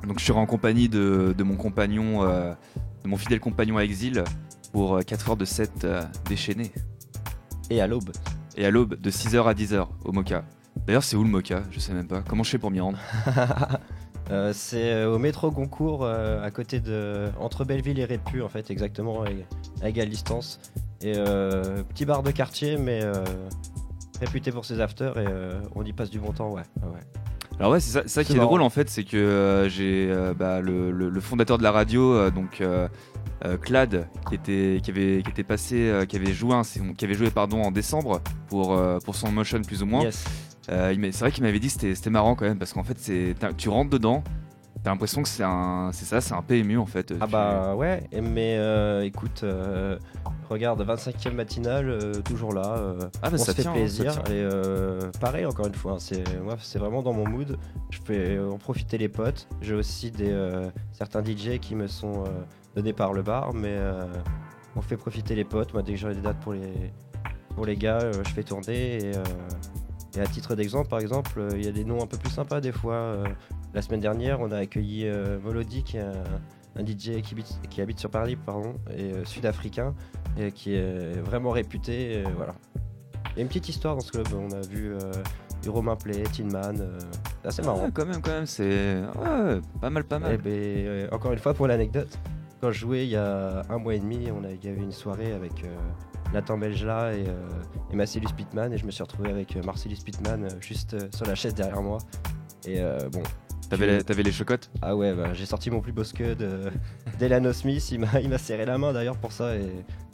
Donc 0.06 0.18
je 0.20 0.24
serai 0.24 0.38
en 0.38 0.46
compagnie 0.46 0.88
de, 0.88 1.35
de 1.37 1.44
mon 1.44 1.56
compagnon, 1.56 2.22
de 2.22 3.09
mon 3.09 3.16
fidèle 3.16 3.40
compagnon 3.40 3.76
à 3.76 3.82
exil 3.82 4.22
pour 4.72 5.00
4 5.04 5.30
heures 5.30 5.37
de 5.37 5.44
set 5.44 5.87
déchaîné. 6.28 6.70
Et 7.70 7.80
à 7.80 7.88
l'aube. 7.88 8.11
Et 8.56 8.64
à 8.64 8.70
l'aube 8.70 8.94
de 8.94 9.11
6h 9.11 9.48
à 9.48 9.52
10h 9.52 9.87
au 10.04 10.12
Mocha. 10.12 10.44
D'ailleurs, 10.87 11.02
c'est 11.02 11.16
où 11.16 11.24
le 11.24 11.30
Mocha 11.30 11.62
Je 11.72 11.80
sais 11.80 11.92
même 11.92 12.06
pas. 12.06 12.22
Comment 12.22 12.44
je 12.44 12.50
fais 12.50 12.59
pour 12.59 12.70
m'y 12.70 12.78
rendre? 12.78 12.98
Euh, 14.30 14.52
c'est 14.52 14.92
euh, 14.92 15.14
au 15.14 15.18
métro 15.18 15.50
Goncourt, 15.50 16.00
euh, 16.04 16.42
à 16.42 16.50
côté 16.50 16.80
de. 16.80 17.26
entre 17.38 17.64
Belleville 17.64 17.98
et 18.00 18.04
Répu, 18.04 18.42
en 18.42 18.48
fait, 18.48 18.70
exactement, 18.70 19.22
à, 19.82 19.88
égale 19.88 20.08
distance. 20.08 20.60
Et 21.02 21.12
euh, 21.16 21.82
petit 21.84 22.04
bar 22.04 22.22
de 22.22 22.30
quartier, 22.32 22.76
mais 22.76 23.00
réputé 24.20 24.50
pour 24.50 24.64
ses 24.64 24.80
afters 24.80 25.18
et 25.18 25.26
on 25.74 25.84
y 25.84 25.92
passe 25.92 26.08
du 26.10 26.18
bon 26.18 26.32
temps, 26.32 26.50
ouais. 26.52 26.62
Alors 27.58 27.72
ouais, 27.72 27.80
c'est 27.80 27.90
ça, 27.90 28.02
ça 28.06 28.24
qui 28.24 28.32
est 28.32 28.36
drôle 28.40 28.62
en 28.62 28.70
fait, 28.70 28.88
c'est 28.90 29.04
que 29.04 29.66
j'ai 29.70 30.10
bah, 30.38 30.60
le, 30.60 30.90
le- 30.90 31.10
le 31.10 31.20
fondateur 31.20 31.58
de 31.58 31.62
la 31.62 31.70
radio, 31.72 32.30
donc 32.30 32.62
Clad, 33.62 34.08
qui 34.28 34.34
était 34.34 34.80
qui 34.82 34.90
avait 34.90 35.22
qui 35.22 35.30
était 35.30 35.44
passé, 35.44 35.92
qui 36.08 36.16
avait 36.16 36.32
joué 36.32 36.54
un- 36.54 36.62
qui 36.96 37.04
avait 37.04 37.14
joué 37.14 37.30
pardon 37.30 37.62
en 37.62 37.70
décembre 37.70 38.22
pour 38.48 38.78
pour 39.04 39.14
son 39.14 39.30
motion 39.30 39.60
plus 39.62 39.82
ou 39.82 39.86
moins. 39.86 40.02
Yes. 40.02 40.24
Euh, 40.70 40.94
c'est 41.12 41.20
vrai 41.20 41.33
qu'il 41.33 41.44
m'avait 41.44 41.59
dit 41.59 41.68
que 41.74 41.94
c'était 41.94 42.11
marrant 42.11 42.35
quand 42.35 42.44
même 42.44 42.59
parce 42.59 42.72
qu'en 42.72 42.85
fait 42.85 42.98
tu 43.57 43.68
rentres 43.68 43.90
dedans, 43.90 44.22
t'as 44.83 44.90
l'impression 44.90 45.22
que 45.22 45.29
c'est 45.29 45.44
un 45.44 45.90
c'est 45.92 46.05
ça, 46.05 46.20
c'est 46.20 46.35
un 46.35 46.42
PMU 46.42 46.79
en 46.79 46.87
fait. 46.87 47.12
Ah 47.20 47.26
bah 47.26 47.74
ouais, 47.74 48.02
mais 48.12 48.57
euh, 48.57 49.02
écoute, 49.05 49.40
euh, 49.42 49.98
regarde, 50.48 50.85
25e 50.85 51.33
matinale, 51.33 51.88
euh, 51.88 52.20
toujours 52.22 52.52
là. 52.52 52.94
ah 53.22 53.31
bah 53.31 53.31
on 53.35 53.37
ça 53.38 53.46
se 53.46 53.52
fait 53.52 53.62
tient, 53.62 53.72
hein, 53.72 53.74
plaisir 53.74 54.12
ça 54.12 54.20
tient. 54.22 54.35
et 54.35 54.48
pareil 55.20 55.46
encore 55.46 55.66
une 55.66 55.74
fois 55.74 55.92
hein, 55.92 55.98
c'est 55.98 56.22
moi 56.40 56.57
c'est 56.61 56.79
vraiment 56.79 57.02
dans 57.02 57.12
mon 57.12 57.29
mood 57.29 57.59
je 57.90 57.98
fais 58.05 58.38
en 58.38 58.59
profiter 58.59 58.98
les 58.98 59.09
potes 59.09 59.48
j'ai 59.61 59.74
aussi 59.74 60.11
des 60.11 60.33
certains 60.92 61.22
DJ 61.24 61.59
qui 61.61 61.74
me 61.74 61.87
sont 61.87 62.24
donnés 62.74 62.92
par 62.92 63.12
le 63.12 63.22
bar 63.22 63.55
mais 63.55 63.76
on 64.76 64.83
fait 64.83 64.96
profiter 64.96 65.35
les 65.35 65.44
potes 65.44 65.72
moi 65.72 65.83
dès 65.83 65.92
que 65.94 65.98
j'aurai 65.98 66.14
des 66.14 66.20
dates 66.20 66.38
pour 66.40 66.52
les 66.52 66.92
pour 67.57 67.64
les 67.66 67.76
gars 67.76 67.98
je 68.12 68.31
fais 68.31 68.42
tourner 68.44 68.98
et, 68.98 69.16
euh, 69.16 69.24
et 70.16 70.20
à 70.20 70.26
titre 70.26 70.55
d'exemple 70.55 70.88
par 70.88 70.98
exemple 71.00 71.33
euh, 71.38 71.50
il 71.55 71.64
y 71.64 71.68
a 71.68 71.72
des 71.72 71.85
noms 71.85 72.02
un 72.02 72.07
peu 72.07 72.16
plus 72.16 72.31
sympas 72.31 72.61
des 72.61 72.72
fois 72.72 72.94
euh, 72.94 73.24
la 73.74 73.83
semaine 73.83 74.00
dernière 74.00 74.40
on 74.40 74.50
a 74.50 74.59
accueilli 74.59 75.07
euh, 75.07 75.38
Molody 75.44 75.83
qui 75.83 75.96
est 75.98 76.00
un, 76.00 76.12
un 76.79 76.85
DJ 76.87 77.20
qui 77.22 77.35
habite, 77.35 77.61
qui 77.70 77.81
habite 77.81 77.98
sur 77.98 78.11
Paris 78.11 78.37
pardon 78.37 78.74
et 78.96 79.12
sud-africain 79.24 79.94
et 80.38 80.52
qui 80.52 80.74
est 80.74 81.20
vraiment 81.20 81.50
réputé 81.50 82.18
et 82.20 82.22
voilà 82.37 82.55
il 83.33 83.37
y 83.37 83.40
a 83.40 83.42
une 83.42 83.48
petite 83.48 83.68
histoire 83.68 83.94
dans 83.94 84.00
ce 84.00 84.12
club. 84.12 84.26
On 84.35 84.50
a 84.50 84.62
vu 84.62 84.94
Romain 85.66 85.96
Play, 85.96 86.22
Tinman. 86.33 86.81
euh, 86.81 86.98
c'est 87.42 87.48
assez 87.48 87.62
marrant. 87.62 87.83
Ah, 87.87 87.90
quand 87.92 88.07
même, 88.07 88.22
quand 88.22 88.31
même, 88.31 88.46
c'est 88.46 88.94
ouais, 89.00 89.61
pas 89.81 89.90
mal, 89.90 90.05
pas 90.05 90.16
Eh 90.16 90.22
mal. 90.22 90.38
ben, 90.38 90.50
euh, 90.50 91.09
encore 91.12 91.33
une 91.33 91.38
fois, 91.38 91.52
pour 91.52 91.66
l'anecdote, 91.66 92.18
quand 92.62 92.70
je 92.72 92.79
jouais 92.79 93.05
il 93.05 93.11
y 93.11 93.16
a 93.16 93.62
un 93.68 93.76
mois 93.79 93.94
et 93.94 93.98
demi, 93.98 94.29
on 94.31 94.42
a, 94.44 94.50
il 94.50 94.64
y 94.64 94.68
avait 94.68 94.81
une 94.81 94.92
soirée 94.92 95.33
avec 95.33 95.64
euh, 95.64 95.68
Nathan 96.32 96.58
Belgela 96.58 97.12
et, 97.14 97.24
euh, 97.28 97.32
et 97.92 97.96
Marcellus 97.96 98.28
Pittman. 98.36 98.72
Et 98.72 98.78
je 98.78 98.84
me 98.86 98.90
suis 98.90 99.02
retrouvé 99.02 99.30
avec 99.30 99.56
euh, 99.56 99.62
Marcellus 99.62 99.96
Pittman 100.04 100.44
euh, 100.44 100.48
juste 100.60 100.96
sur 101.14 101.26
la 101.26 101.34
chaise 101.34 101.54
derrière 101.54 101.82
moi. 101.82 101.98
Et 102.66 102.80
euh, 102.80 103.08
bon, 103.10 103.22
T'avais 103.68 103.98
les- 103.98 104.22
les 104.22 104.32
chocottes? 104.32 104.70
Ah 104.82 104.94
ouais, 104.94 105.12
bah, 105.14 105.32
j'ai 105.34 105.46
sorti 105.46 105.70
mon 105.70 105.80
plus 105.80 105.92
beau 105.92 106.04
scud. 106.04 106.40
Euh, 106.42 106.70
Delano 107.20 107.52
Smith, 107.52 107.90
il 107.90 108.00
m'a 108.00 108.20
il 108.20 108.28
m'a 108.28 108.38
serré 108.38 108.64
la 108.64 108.78
main 108.78 108.92
d'ailleurs 108.92 109.16
pour 109.16 109.32
ça. 109.32 109.56
Et 109.56 109.70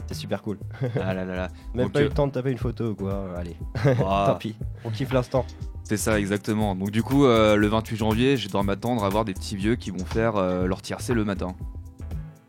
c'est 0.07 0.15
super 0.15 0.41
cool. 0.43 0.59
Ah 1.01 1.13
là 1.15 1.25
là 1.25 1.35
là. 1.37 1.49
Même 1.75 1.85
Donc, 1.87 1.93
pas 1.93 2.01
eu 2.01 2.05
le 2.05 2.11
temps 2.11 2.27
de 2.27 2.33
taper 2.33 2.51
une 2.51 2.59
photo 2.59 2.95
quoi. 2.95 3.27
Allez, 3.37 3.57
Ah, 4.07 4.25
tant 4.29 4.35
pis. 4.37 4.57
On 4.85 4.91
kiffe 4.91 5.13
l'instant. 5.13 5.45
C'est 5.85 5.97
ça, 5.99 6.19
exactement. 6.19 6.75
Donc 6.75 6.91
du 6.91 7.03
coup, 7.03 7.27
euh, 7.27 7.57
le 7.57 7.67
28 7.67 7.97
janvier, 7.97 8.37
je 8.39 8.49
dois 8.49 8.63
m'attendre 8.63 9.05
à 9.05 9.09
voir 9.11 9.25
des 9.27 9.35
petits 9.35 9.57
vieux 9.57 9.75
qui 9.77 9.91
vont 9.91 10.05
faire 10.05 10.37
euh, 10.37 10.67
leur 10.67 10.81
tiercé 10.81 11.13
le 11.13 11.25
matin. 11.25 11.49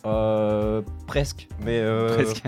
Euh, 0.05 0.81
presque, 1.07 1.47
mais 1.65 1.79
euh, 1.79 2.13
Presque. 2.15 2.43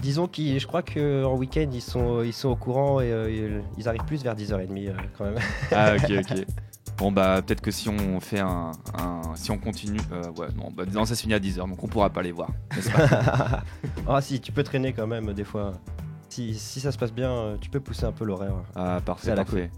Disons 0.00 0.26
qu'ils, 0.28 0.58
je 0.58 0.66
crois 0.66 0.82
qu'en 0.82 1.34
week-end 1.36 1.68
ils 1.72 1.82
sont, 1.82 2.22
ils 2.22 2.32
sont 2.32 2.48
au 2.48 2.56
courant 2.56 3.00
et 3.00 3.10
euh, 3.12 3.60
ils, 3.78 3.88
arrivent 3.88 4.04
plus 4.06 4.22
vers 4.22 4.34
10h30 4.34 4.88
euh, 4.88 4.92
quand 5.16 5.24
même. 5.24 5.38
Ah 5.72 5.94
ok 5.96 6.10
ok. 6.18 6.44
Bon 6.98 7.10
bah 7.12 7.40
peut-être 7.40 7.62
que 7.62 7.70
si 7.70 7.88
on 7.88 8.20
fait 8.20 8.40
un, 8.40 8.72
un- 8.98 9.22
si 9.34 9.50
on 9.50 9.58
continue, 9.58 10.00
euh, 10.12 10.24
ouais 10.38 10.48
non, 10.56 10.70
bah 10.74 10.84
non, 10.92 11.04
ça 11.06 11.14
se 11.14 11.22
finit 11.22 11.34
à 11.34 11.38
10h 11.38 11.68
donc 11.68 11.82
on 11.82 11.86
pourra 11.88 12.10
pas 12.10 12.22
les 12.22 12.32
voir. 12.32 12.50
n'est-ce 12.74 12.90
pas? 12.90 13.62
Ah 14.08 14.20
si, 14.20 14.40
tu 14.40 14.52
peux 14.52 14.62
traîner 14.64 14.92
quand 14.92 15.06
même 15.06 15.32
des 15.32 15.44
fois. 15.44 15.72
Si, 16.28 16.54
si 16.54 16.78
ça 16.80 16.92
se 16.92 16.98
passe 16.98 17.12
bien, 17.12 17.56
tu 17.60 17.70
peux 17.70 17.80
pousser 17.80 18.04
un 18.04 18.12
peu 18.12 18.24
l'horaire. 18.24 18.54
ah 18.76 19.00
parfait. 19.04 19.70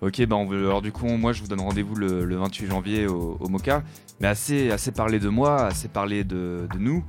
Ok 0.00 0.26
bah 0.26 0.34
on 0.34 0.46
veut, 0.46 0.66
alors 0.66 0.82
du 0.82 0.90
coup 0.90 1.06
moi 1.06 1.32
je 1.32 1.40
vous 1.42 1.46
donne 1.48 1.60
rendez-vous 1.60 1.94
le, 1.94 2.24
le 2.24 2.36
28 2.36 2.66
janvier 2.66 3.06
au, 3.06 3.36
au 3.38 3.48
Mocha, 3.48 3.84
mais 4.20 4.26
assez 4.28 4.70
assez 4.72 4.90
parlé 4.90 5.20
de 5.20 5.28
moi, 5.28 5.66
assez 5.66 5.86
parlé 5.88 6.24
de, 6.24 6.66
de 6.72 6.78
nous. 6.78 7.04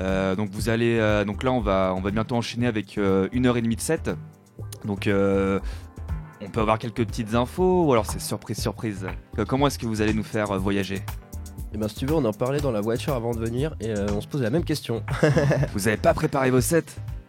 Euh, 0.00 0.34
donc 0.34 0.48
vous 0.50 0.68
allez 0.68 0.98
euh, 0.98 1.24
donc 1.24 1.42
là 1.42 1.52
on 1.52 1.60
va 1.60 1.92
on 1.96 2.00
va 2.00 2.10
bientôt 2.10 2.34
enchaîner 2.36 2.66
avec 2.66 2.96
euh, 2.98 3.28
une 3.32 3.46
heure 3.46 3.56
et 3.56 3.62
demie 3.62 3.76
de 3.76 3.80
set. 3.80 4.10
Donc 4.84 5.06
euh, 5.06 5.60
on 6.40 6.48
peut 6.48 6.60
avoir 6.60 6.78
quelques 6.78 7.04
petites 7.06 7.34
infos 7.34 7.84
ou 7.86 7.92
alors 7.92 8.06
c'est 8.06 8.20
surprise 8.20 8.58
surprise. 8.58 9.06
Euh, 9.38 9.44
Comment 9.44 9.66
est-ce 9.66 9.78
que 9.78 9.86
vous 9.86 10.00
allez 10.00 10.14
nous 10.14 10.22
faire 10.24 10.50
euh, 10.52 10.58
voyager? 10.58 11.02
Et 11.72 11.76
ben 11.78 11.86
si 11.86 11.96
tu 11.96 12.06
veux, 12.06 12.14
on 12.14 12.24
en 12.24 12.32
parlait 12.32 12.60
dans 12.60 12.72
la 12.72 12.80
voiture 12.80 13.14
avant 13.14 13.32
de 13.32 13.38
venir 13.38 13.76
et 13.80 13.90
euh, 13.90 14.06
on 14.14 14.20
se 14.20 14.26
pose 14.26 14.42
la 14.42 14.50
même 14.50 14.64
question. 14.64 15.02
Vous 15.74 15.86
avez 15.86 15.96
pas 15.98 16.14
préparé 16.14 16.50
vos 16.50 16.60
sets? 16.60 16.82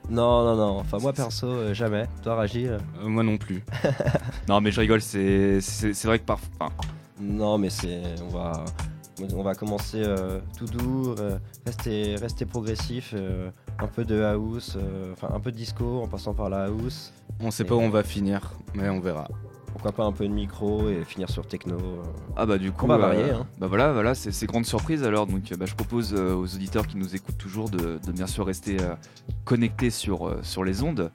Non, 0.09 0.43
non, 0.43 0.55
non. 0.55 0.79
Enfin 0.79 0.97
moi 0.99 1.13
perso, 1.13 1.45
euh, 1.47 1.73
jamais. 1.75 2.05
Toi, 2.23 2.35
Raji 2.35 2.67
euh, 2.67 2.79
Euh, 3.03 3.07
moi 3.07 3.23
non 3.23 3.37
plus. 3.37 3.63
Non 4.47 4.59
mais 4.61 4.71
je 4.71 4.79
rigole, 4.79 5.01
c'est 5.01 5.59
vrai 6.05 6.19
que 6.19 6.25
parfois. 6.25 6.49
enfin, 6.59 6.73
Non, 7.19 7.57
mais 7.59 7.69
c'est 7.69 8.01
on 8.23 8.29
va 8.35 8.65
on 9.35 9.43
va 9.43 9.55
commencer 9.55 10.01
euh, 10.03 10.39
tout 10.57 10.65
doux, 10.65 11.15
euh, 11.19 11.37
rester 11.65 12.15
rester 12.15 12.45
progressif, 12.45 13.13
euh, 13.15 13.49
un 13.79 13.87
peu 13.87 14.03
de 14.05 14.21
house, 14.21 14.77
enfin 15.13 15.29
un 15.33 15.39
peu 15.39 15.51
de 15.51 15.57
disco 15.57 16.01
en 16.01 16.07
passant 16.07 16.33
par 16.33 16.49
la 16.49 16.65
house. 16.65 17.13
On 17.39 17.51
sait 17.51 17.63
Et- 17.63 17.65
pas 17.65 17.75
où 17.75 17.79
on 17.81 17.89
va 17.89 18.03
finir, 18.03 18.51
mais 18.73 18.89
on 18.89 18.99
verra. 18.99 19.27
Pourquoi 19.73 19.93
pas 19.93 20.03
un 20.03 20.11
peu 20.11 20.27
de 20.27 20.33
micro 20.33 20.89
et 20.89 21.03
finir 21.05 21.29
sur 21.29 21.47
techno. 21.47 21.77
Ah 22.35 22.45
bah 22.45 22.57
du 22.57 22.71
coup, 22.73 22.85
On 22.85 22.89
va 22.89 22.97
varier, 22.97 23.31
hein. 23.31 23.47
bah 23.57 23.67
voilà, 23.67 23.93
voilà, 23.93 24.13
c'est 24.15 24.45
grande 24.45 24.65
surprise 24.65 25.03
alors. 25.03 25.27
Donc 25.27 25.51
bah, 25.57 25.65
je 25.65 25.73
propose 25.75 26.13
euh, 26.13 26.35
aux 26.35 26.53
auditeurs 26.55 26.85
qui 26.87 26.97
nous 26.97 27.15
écoutent 27.15 27.37
toujours 27.37 27.69
de, 27.69 27.97
de 28.05 28.11
bien 28.11 28.27
sûr 28.27 28.45
rester 28.45 28.77
euh, 28.81 28.93
connectés 29.45 29.89
sur 29.89 30.27
euh, 30.27 30.39
sur 30.43 30.65
les 30.65 30.83
ondes 30.83 31.09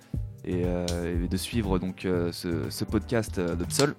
et, 0.47 0.63
et 0.63 1.29
de 1.29 1.37
suivre 1.37 1.79
donc 1.81 2.03
ce, 2.31 2.71
ce 2.71 2.85
podcast 2.85 3.41
de 3.41 3.65
Psol. 3.65 3.95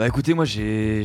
Bah 0.00 0.08
écoutez, 0.08 0.32
moi 0.32 0.46
j'ai 0.46 1.04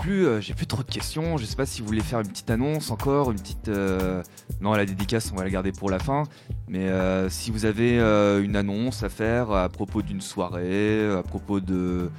plus 0.00 0.26
euh, 0.26 0.40
j'ai 0.40 0.52
plus 0.52 0.66
trop 0.66 0.82
de 0.82 0.90
questions. 0.90 1.36
Je 1.36 1.44
sais 1.44 1.54
pas 1.54 1.64
si 1.64 1.80
vous 1.80 1.86
voulez 1.86 2.00
faire 2.00 2.18
une 2.18 2.26
petite 2.26 2.50
annonce 2.50 2.90
encore, 2.90 3.30
une 3.30 3.38
petite 3.38 3.68
euh, 3.68 4.20
non 4.60 4.72
la 4.72 4.84
dédicace 4.84 5.30
on 5.32 5.36
va 5.36 5.44
la 5.44 5.50
garder 5.50 5.70
pour 5.70 5.90
la 5.90 6.00
fin. 6.00 6.24
Mais 6.66 6.88
euh, 6.88 7.28
si 7.28 7.52
vous 7.52 7.66
avez 7.66 8.00
euh, 8.00 8.42
une 8.42 8.56
annonce 8.56 9.04
à 9.04 9.08
faire 9.08 9.52
à 9.52 9.68
propos 9.68 10.02
d'une 10.02 10.20
soirée, 10.20 11.08
à 11.08 11.22
propos 11.22 11.60
de 11.60 12.10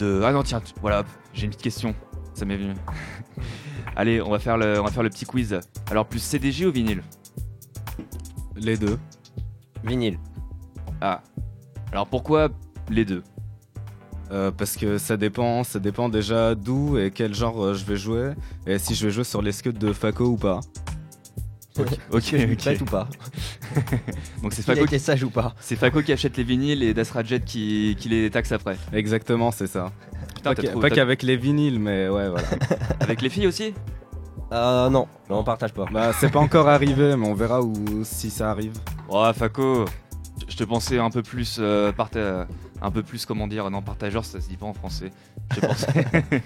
de 0.00 0.20
ah 0.24 0.32
non 0.32 0.42
tiens 0.42 0.60
voilà 0.80 1.04
j'ai 1.32 1.44
une 1.44 1.50
petite 1.50 1.62
question 1.62 1.94
ça 2.34 2.44
m'est 2.44 2.56
venu. 2.56 2.74
Allez 3.94 4.20
on 4.20 4.30
va 4.30 4.40
faire 4.40 4.58
le 4.58 4.80
on 4.80 4.84
va 4.84 4.90
faire 4.90 5.04
le 5.04 5.10
petit 5.10 5.26
quiz. 5.26 5.60
Alors 5.92 6.06
plus 6.06 6.18
CDJ 6.18 6.62
ou 6.64 6.72
vinyle? 6.72 7.04
Les 8.56 8.76
deux. 8.76 8.98
Vinyle. 9.84 10.18
Ah 11.00 11.22
alors 11.92 12.08
pourquoi 12.08 12.48
les 12.88 13.04
deux? 13.04 13.22
Euh, 14.30 14.52
parce 14.52 14.76
que 14.76 14.98
ça 14.98 15.16
dépend, 15.16 15.64
ça 15.64 15.80
dépend 15.80 16.08
déjà 16.08 16.54
d'où 16.54 16.96
et 16.96 17.10
quel 17.10 17.34
genre 17.34 17.64
euh, 17.64 17.74
je 17.74 17.84
vais 17.84 17.96
jouer 17.96 18.30
et 18.64 18.78
si 18.78 18.94
je 18.94 19.06
vais 19.06 19.12
jouer 19.12 19.24
sur 19.24 19.42
les 19.42 19.50
scuds 19.50 19.72
de 19.72 19.92
Faco 19.92 20.24
ou 20.24 20.36
pas. 20.36 20.60
Ok 21.76 21.98
ok. 22.12 22.56
prête 22.56 22.80
ou 22.80 22.84
pas 22.84 23.08
Donc 24.42 24.52
c'est 24.52 24.62
Faco 24.62 24.84
été 24.84 24.98
sage 25.00 25.24
ou 25.24 25.30
pas 25.30 25.54
c'est 25.60 25.74
Faco 25.74 26.02
qui 26.02 26.12
achète 26.12 26.36
les 26.36 26.44
vinyles 26.44 26.82
et 26.84 26.94
Dasrajet 26.94 27.40
qui 27.40 27.96
qui 27.98 28.08
les 28.08 28.30
taxe 28.30 28.52
après. 28.52 28.76
Exactement, 28.92 29.50
c'est 29.50 29.66
ça. 29.66 29.90
Putain 30.36 30.54
Pas 30.80 30.90
qu'avec 30.90 31.22
les 31.22 31.36
vinyles, 31.36 31.80
mais 31.80 32.08
ouais, 32.08 32.28
voilà. 32.28 32.46
avec 33.00 33.20
les 33.22 33.28
filles 33.28 33.46
aussi? 33.48 33.74
Ah 34.50 34.88
non, 34.90 35.06
non, 35.28 35.38
on 35.38 35.44
partage 35.44 35.72
pas. 35.72 35.86
bah, 35.92 36.12
c'est 36.18 36.30
pas 36.30 36.40
encore 36.40 36.68
arrivé, 36.68 37.14
mais 37.16 37.28
on 37.28 37.34
verra 37.34 37.60
où 37.62 37.74
si 38.04 38.30
ça 38.30 38.50
arrive. 38.50 38.72
Oh 39.08 39.30
Faco 39.34 39.84
je- 40.48 40.56
te 40.56 40.64
pensais 40.64 40.98
un 40.98 41.10
peu 41.10 41.22
plus 41.22 41.56
euh, 41.60 41.92
parta- 41.92 42.46
un 42.82 42.90
peu 42.90 43.02
plus 43.02 43.26
comment 43.26 43.46
dire 43.48 43.70
non 43.70 43.82
partageur 43.82 44.24
ça 44.24 44.40
se 44.40 44.48
dit 44.48 44.56
pas 44.56 44.66
en 44.66 44.74
français. 44.74 45.10
Je 45.54 45.60
pensais 45.60 46.04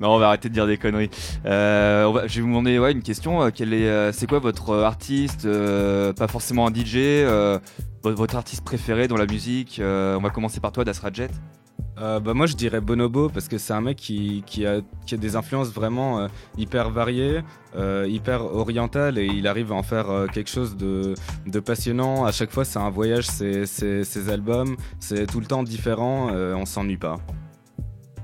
Non, 0.00 0.14
on 0.14 0.18
va 0.18 0.28
arrêter 0.28 0.48
de 0.48 0.54
dire 0.54 0.66
des 0.66 0.78
conneries. 0.78 1.10
Euh, 1.46 2.04
on 2.06 2.12
va- 2.12 2.26
je 2.26 2.36
vais 2.36 2.40
vous 2.40 2.48
demander 2.48 2.78
ouais, 2.78 2.92
une 2.92 3.02
question. 3.02 3.42
euh, 3.42 3.50
quel 3.54 3.72
est, 3.72 3.86
euh, 3.88 4.10
c'est 4.12 4.26
quoi 4.28 4.38
votre 4.40 4.70
euh, 4.70 4.84
artiste 4.84 5.44
euh, 5.44 6.12
Pas 6.12 6.26
forcément 6.28 6.66
un 6.66 6.72
DJ. 6.74 6.96
euh, 6.96 7.58
votre, 8.02 8.34
artiste 8.36 8.64
préféré 8.64 9.06
dans 9.06 9.16
la 9.16 9.26
musique 9.26 9.78
euh, 9.78 10.16
On 10.16 10.20
va 10.22 10.30
commencer 10.30 10.58
par 10.60 10.72
toi, 10.72 10.84
Dasrajet. 10.84 11.28
Euh, 12.02 12.18
bah 12.18 12.34
moi 12.34 12.46
je 12.46 12.54
dirais 12.56 12.80
Bonobo 12.80 13.28
parce 13.28 13.46
que 13.46 13.58
c'est 13.58 13.72
un 13.74 13.80
mec 13.80 13.96
qui, 13.96 14.42
qui, 14.44 14.66
a, 14.66 14.80
qui 15.06 15.14
a 15.14 15.18
des 15.18 15.36
influences 15.36 15.68
vraiment 15.68 16.18
euh, 16.18 16.28
hyper 16.58 16.90
variées, 16.90 17.42
euh, 17.76 18.08
hyper 18.08 18.42
orientales 18.44 19.18
et 19.18 19.26
il 19.26 19.46
arrive 19.46 19.70
à 19.70 19.76
en 19.76 19.84
faire 19.84 20.10
euh, 20.10 20.26
quelque 20.26 20.50
chose 20.50 20.76
de, 20.76 21.14
de 21.46 21.60
passionnant. 21.60 22.24
À 22.24 22.32
chaque 22.32 22.50
fois 22.50 22.64
c'est 22.64 22.80
un 22.80 22.90
voyage, 22.90 23.26
ses 23.26 24.28
albums, 24.30 24.74
c'est 24.98 25.26
tout 25.26 25.38
le 25.38 25.46
temps 25.46 25.62
différent, 25.62 26.30
euh, 26.32 26.54
on 26.56 26.66
s'ennuie 26.66 26.96
pas. 26.96 27.18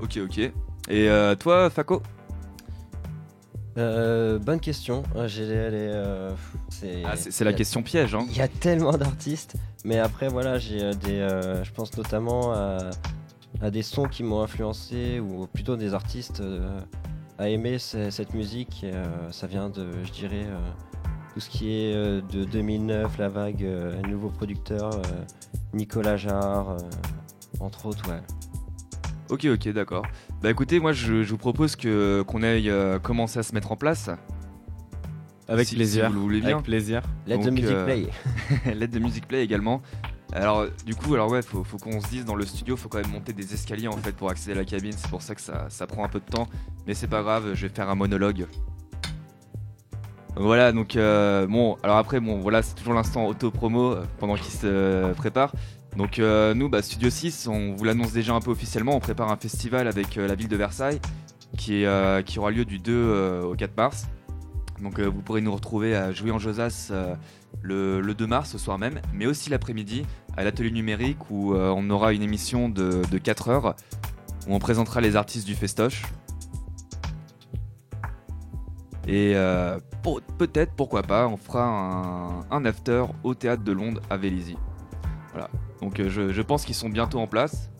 Ok, 0.03 0.19
ok. 0.25 0.39
Et 0.39 0.53
euh, 0.91 1.37
toi, 1.37 1.71
Faco? 1.71 2.03
Euh, 3.77 4.39
bonne 4.41 4.59
question. 4.59 5.05
Euh, 5.15 5.29
J'ai 5.29 5.45
les- 5.47 5.71
les, 5.71 5.89
euh, 5.93 6.31
c'est 6.69 7.03
Ah, 7.05 7.15
C'est 7.17 7.45
la 7.45 7.53
question 7.53 7.83
piège. 7.83 8.15
Hein. 8.17 8.27
Il 8.29 8.37
y 8.37 8.41
a 8.41 8.49
tellement 8.49 8.93
d'artistes, 8.93 9.55
mais 9.85 9.99
après 10.01 10.27
voilà, 10.29 10.59
j'ai 10.59 10.83
euh, 10.83 10.93
des, 10.95 11.19
euh, 11.21 11.63
je 11.63 11.71
pense 11.73 11.97
notamment 11.97 12.53
à, 12.53 12.79
à 13.61 13.71
des 13.71 13.83
sons 13.83 14.05
qui 14.07 14.23
m'ont 14.23 14.43
influencé 14.43 15.21
ou 15.21 15.47
plutôt 15.47 15.77
des 15.77 15.95
artistes 15.95 16.41
euh, 16.41 16.81
à 17.39 17.49
aimer 17.49 17.79
ce- 17.79 18.11
cette 18.11 18.35
musique. 18.35 18.83
euh, 18.85 19.05
ça 19.31 19.47
vient 19.47 19.69
de, 19.69 19.87
je 20.05 20.13
dirais, 20.13 20.47
euh, 20.47 20.59
tout 21.35 21.41
ce 21.41 21.51
qui 21.51 21.71
est 21.73 21.95
euh, 21.95 22.21
de 22.33 22.45
2009, 22.45 23.19
la 23.19 23.29
vague, 23.29 23.65
euh, 23.65 24.01
nouveau 24.03 24.29
producteur, 24.29 24.91
euh, 24.95 25.03
Nicolas 25.75 26.17
Jarre, 26.17 26.71
euh, 26.71 26.79
entre 27.61 27.87
autres, 27.87 28.09
ouais. 28.11 28.21
Ok, 29.31 29.45
ok, 29.47 29.69
d'accord. 29.73 30.07
Bah 30.43 30.51
écoutez, 30.51 30.81
moi 30.81 30.93
je, 30.93 31.23
je 31.23 31.31
vous 31.31 31.37
propose 31.39 31.77
que 31.77 32.23
qu'on 32.27 32.43
aille 32.43 32.71
euh, 32.71 32.99
commencer 32.99 33.39
à 33.41 33.43
se 33.43 33.53
mettre 33.55 33.73
en 33.73 33.77
place. 33.77 34.09
Avec 35.49 35.67
Si- 35.69 35.75
plaisir. 35.77 36.05
si 36.07 36.09
vous 36.09 36.15
le 36.15 36.21
voulez 36.21 36.41
bien. 36.41 36.51
Avec 36.57 36.65
plaisir. 36.65 37.03
Let 37.27 37.39
the 37.39 37.45
Donc, 37.45 37.53
music 37.55 37.71
euh, 37.71 37.85
play. 37.85 38.07
L'aide 38.75 38.91
de 38.91 38.99
Music 38.99 39.27
Play 39.27 39.43
également. 39.43 39.83
Alors 40.33 40.67
du 40.85 40.95
coup, 40.95 41.15
alors 41.15 41.31
ouais, 41.31 41.43
faut, 41.43 41.65
qu'on 41.79 42.01
se 42.01 42.09
dise 42.09 42.25
dans 42.25 42.35
le 42.35 42.45
studio, 42.45 42.77
faut 42.77 42.89
quand 42.89 43.01
même 43.01 43.11
monter 43.11 43.33
des 43.33 43.55
escaliers 43.55 43.89
en 43.89 43.97
fait 43.97 44.13
pour 44.13 44.31
accéder 44.31 44.53
à 44.53 44.57
la 44.57 44.65
cabine. 44.65 44.93
C'est 44.97 45.09
pour 45.11 45.23
ça 45.23 45.35
que 45.35 45.41
ça, 45.41 45.87
prend 45.87 46.05
un 46.05 46.09
peu 46.09 46.21
de 46.21 46.31
temps, 46.31 46.49
mais 46.87 46.95
c'est 46.95 47.07
pas 47.07 47.23
grave. 47.23 47.55
Je 47.55 47.67
vais 47.67 47.73
faire 47.75 47.89
un 47.89 47.95
monologue. 47.95 48.47
Voilà, 50.37 50.71
donc 50.73 50.95
euh, 50.95 51.47
bon, 51.47 51.77
alors 51.83 51.97
après, 51.97 52.21
bon, 52.21 52.39
voilà, 52.39 52.63
c'est 52.63 52.75
toujours 52.75 52.95
l'instant 52.95 53.27
auto-promo 53.27 53.93
euh, 53.93 54.05
pendant 54.19 54.37
qu'il 54.37 54.53
se 54.53 55.13
prépare. 55.15 55.53
Donc 55.97 56.19
euh, 56.19 56.55
nous, 56.55 56.69
bah, 56.69 56.83
Studio 56.83 57.11
6, 57.11 57.49
on 57.49 57.75
vous 57.75 57.85
l'annonce 57.85 58.13
déjà 58.13 58.35
un 58.35 58.41
peu 58.41 58.51
officiellement, 58.51 58.95
on 58.95 59.01
prépare 59.01 59.33
un 59.33 59.37
festival 59.37 59.89
avec 59.89 60.15
la 60.15 60.35
ville 60.35 60.47
de 60.49 60.57
Versailles 60.57 61.01
qui, 61.57 61.85
qui 62.27 62.39
aura 62.39 62.51
lieu 62.51 62.65
du 62.65 62.79
2 62.79 62.93
euh, 62.93 63.43
au 63.43 63.55
4 63.55 63.77
mars. 63.77 64.07
Donc 64.81 65.01
vous 65.01 65.23
pourrez 65.23 65.41
nous 65.41 65.53
retrouver 65.53 65.97
à 65.97 66.13
Jouer 66.13 66.31
en 66.31 66.39
Josas 66.39 66.89
euh, 66.93 67.15
le, 67.63 68.01
le 68.01 68.15
2 68.15 68.27
mars 68.27 68.51
ce 68.51 68.59
soir 68.59 68.79
même, 68.79 69.01
mais 69.13 69.27
aussi 69.27 69.51
l'après-midi 69.51 70.05
à 70.37 70.45
l'atelier 70.45 70.71
numérique 70.71 71.31
où 71.31 71.55
euh, 71.55 71.73
on 71.77 71.91
aura 71.91 72.13
une 72.13 72.23
émission 72.23 72.69
de, 72.69 73.03
de 73.11 73.19
4 73.19 73.49
heures 73.49 73.77
où 74.47 74.55
on 74.55 74.59
présentera 74.59 75.01
les 75.01 75.17
artistes 75.17 75.47
du 75.47 75.55
festoche. 75.55 76.03
Et 79.09 79.33
euh, 79.35 79.79
peut-être, 80.37 80.75
pourquoi 80.75 81.03
pas, 81.03 81.27
on 81.27 81.39
fera 81.39 82.45
un, 82.51 82.65
after 82.67 83.05
au 83.25 83.35
théâtre 83.35 83.65
de 83.65 83.73
Londres 83.73 84.03
à 84.11 84.19
Vélizy. 84.19 84.57
Voilà. 85.33 85.49
Donc 85.81 85.99
euh, 85.99 86.09
je, 86.09 86.43
pense 86.43 86.65
qu'ils 86.65 86.75
sont 86.75 86.91
bientôt 86.91 87.19
en 87.19 87.27
place. 87.27 87.71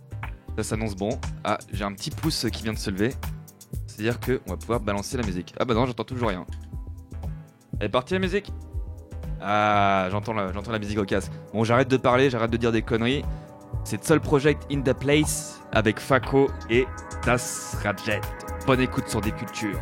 Ça 0.57 0.63
s'annonce 0.63 0.97
bon. 0.97 1.11
Ah, 1.45 1.59
j'ai 1.73 1.85
un 1.85 1.93
petit 1.93 2.11
pouce 2.11 2.47
qui 2.51 2.63
vient 2.63 2.73
de 2.73 2.79
se 2.79 2.91
lever. 2.91 3.15
C'est-à-dire 3.87 4.21
que 4.21 4.41
on 4.47 4.51
va 4.53 4.57
pouvoir 4.57 4.81
balancer 4.81 5.19
la 5.19 5.23
musique. 5.23 5.55
Ah 5.61 5.67
bah 5.67 5.75
non, 5.75 5.85
j'entends 5.85 6.05
toujours 6.05 6.29
rien. 6.29 6.47
Elle 7.79 7.87
est 7.87 7.91
partie 7.91 8.15
la 8.15 8.21
musique? 8.21 8.51
Ah, 9.41 10.09
j'entends 10.11 10.33
la, 10.35 10.51
la 10.53 10.79
musique 10.79 10.99
au 10.99 11.05
casque. 11.05 11.33
Bon, 11.53 11.65
j'arrête 11.65 11.89
de 11.89 11.97
parler, 11.97 12.31
j'arrête 12.31 12.51
de 12.51 12.57
dire 12.57 12.73
des 12.73 12.83
conneries. 12.83 13.25
C'est 13.85 14.05
Soul 14.05 14.21
Project 14.21 14.67
in 14.71 14.81
the 14.81 14.93
Place 14.93 15.61
avec 15.73 16.01
Faco 16.01 16.51
et 16.71 16.87
Das 17.25 17.77
Radjet. 17.83 18.21
Bonne 18.67 18.81
écoute 18.81 19.09
sur 19.09 19.21
des 19.21 19.33
cultures. 19.33 19.79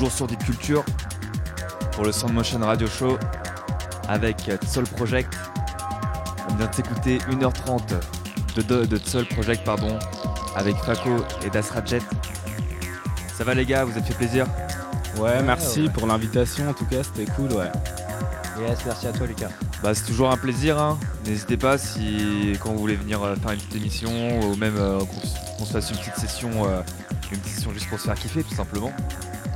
Toujours 0.00 0.16
sur 0.16 0.26
Deep 0.28 0.42
Culture 0.42 0.82
pour 1.92 2.04
le 2.04 2.12
Sound 2.12 2.32
Motion 2.32 2.60
Radio 2.60 2.86
Show 2.86 3.18
avec 4.08 4.50
Soul 4.66 4.84
Project. 4.84 5.30
On 6.48 6.54
vient 6.54 6.68
de 6.68 6.74
s'écouter 6.74 7.18
1h30 7.30 7.82
de, 8.56 8.86
de, 8.86 8.96
Soul 8.96 9.26
Project 9.26 9.62
pardon, 9.62 9.98
avec 10.56 10.74
Faco 10.76 11.16
et 11.44 11.50
Jet. 11.84 12.02
Ça 13.36 13.44
va 13.44 13.52
les 13.52 13.66
gars, 13.66 13.84
vous 13.84 13.98
êtes 13.98 14.06
fait 14.06 14.14
plaisir? 14.14 14.46
Ouais, 15.18 15.42
merci 15.42 15.90
pour 15.90 16.06
l'invitation 16.06 16.70
en 16.70 16.72
tout 16.72 16.86
cas, 16.86 17.02
c'était 17.02 17.30
cool, 17.32 17.52
ouais. 17.52 17.70
Yes, 18.58 18.78
merci 18.86 19.06
à 19.06 19.12
toi 19.12 19.26
Lucas. 19.26 19.50
Bah, 19.82 19.94
c'est 19.94 20.06
toujours 20.06 20.30
un 20.30 20.38
plaisir, 20.38 20.78
hein. 20.78 20.98
n'hésitez 21.26 21.58
pas 21.58 21.76
si 21.76 22.56
quand 22.62 22.72
vous 22.72 22.78
voulez 22.78 22.96
venir 22.96 23.22
euh, 23.22 23.36
faire 23.36 23.50
une 23.52 23.58
petite 23.58 23.76
émission 23.76 24.40
ou 24.40 24.56
même 24.56 24.76
euh, 24.78 25.00
qu'on 25.58 25.64
se 25.66 25.72
fasse 25.72 25.90
une 25.90 25.98
petite 25.98 26.16
session, 26.16 26.50
euh, 26.64 26.80
une 27.30 27.38
petite 27.38 27.56
session 27.56 27.72
juste 27.74 27.90
pour 27.90 28.00
se 28.00 28.06
faire 28.06 28.14
kiffer 28.14 28.42
tout 28.42 28.54
simplement. 28.54 28.94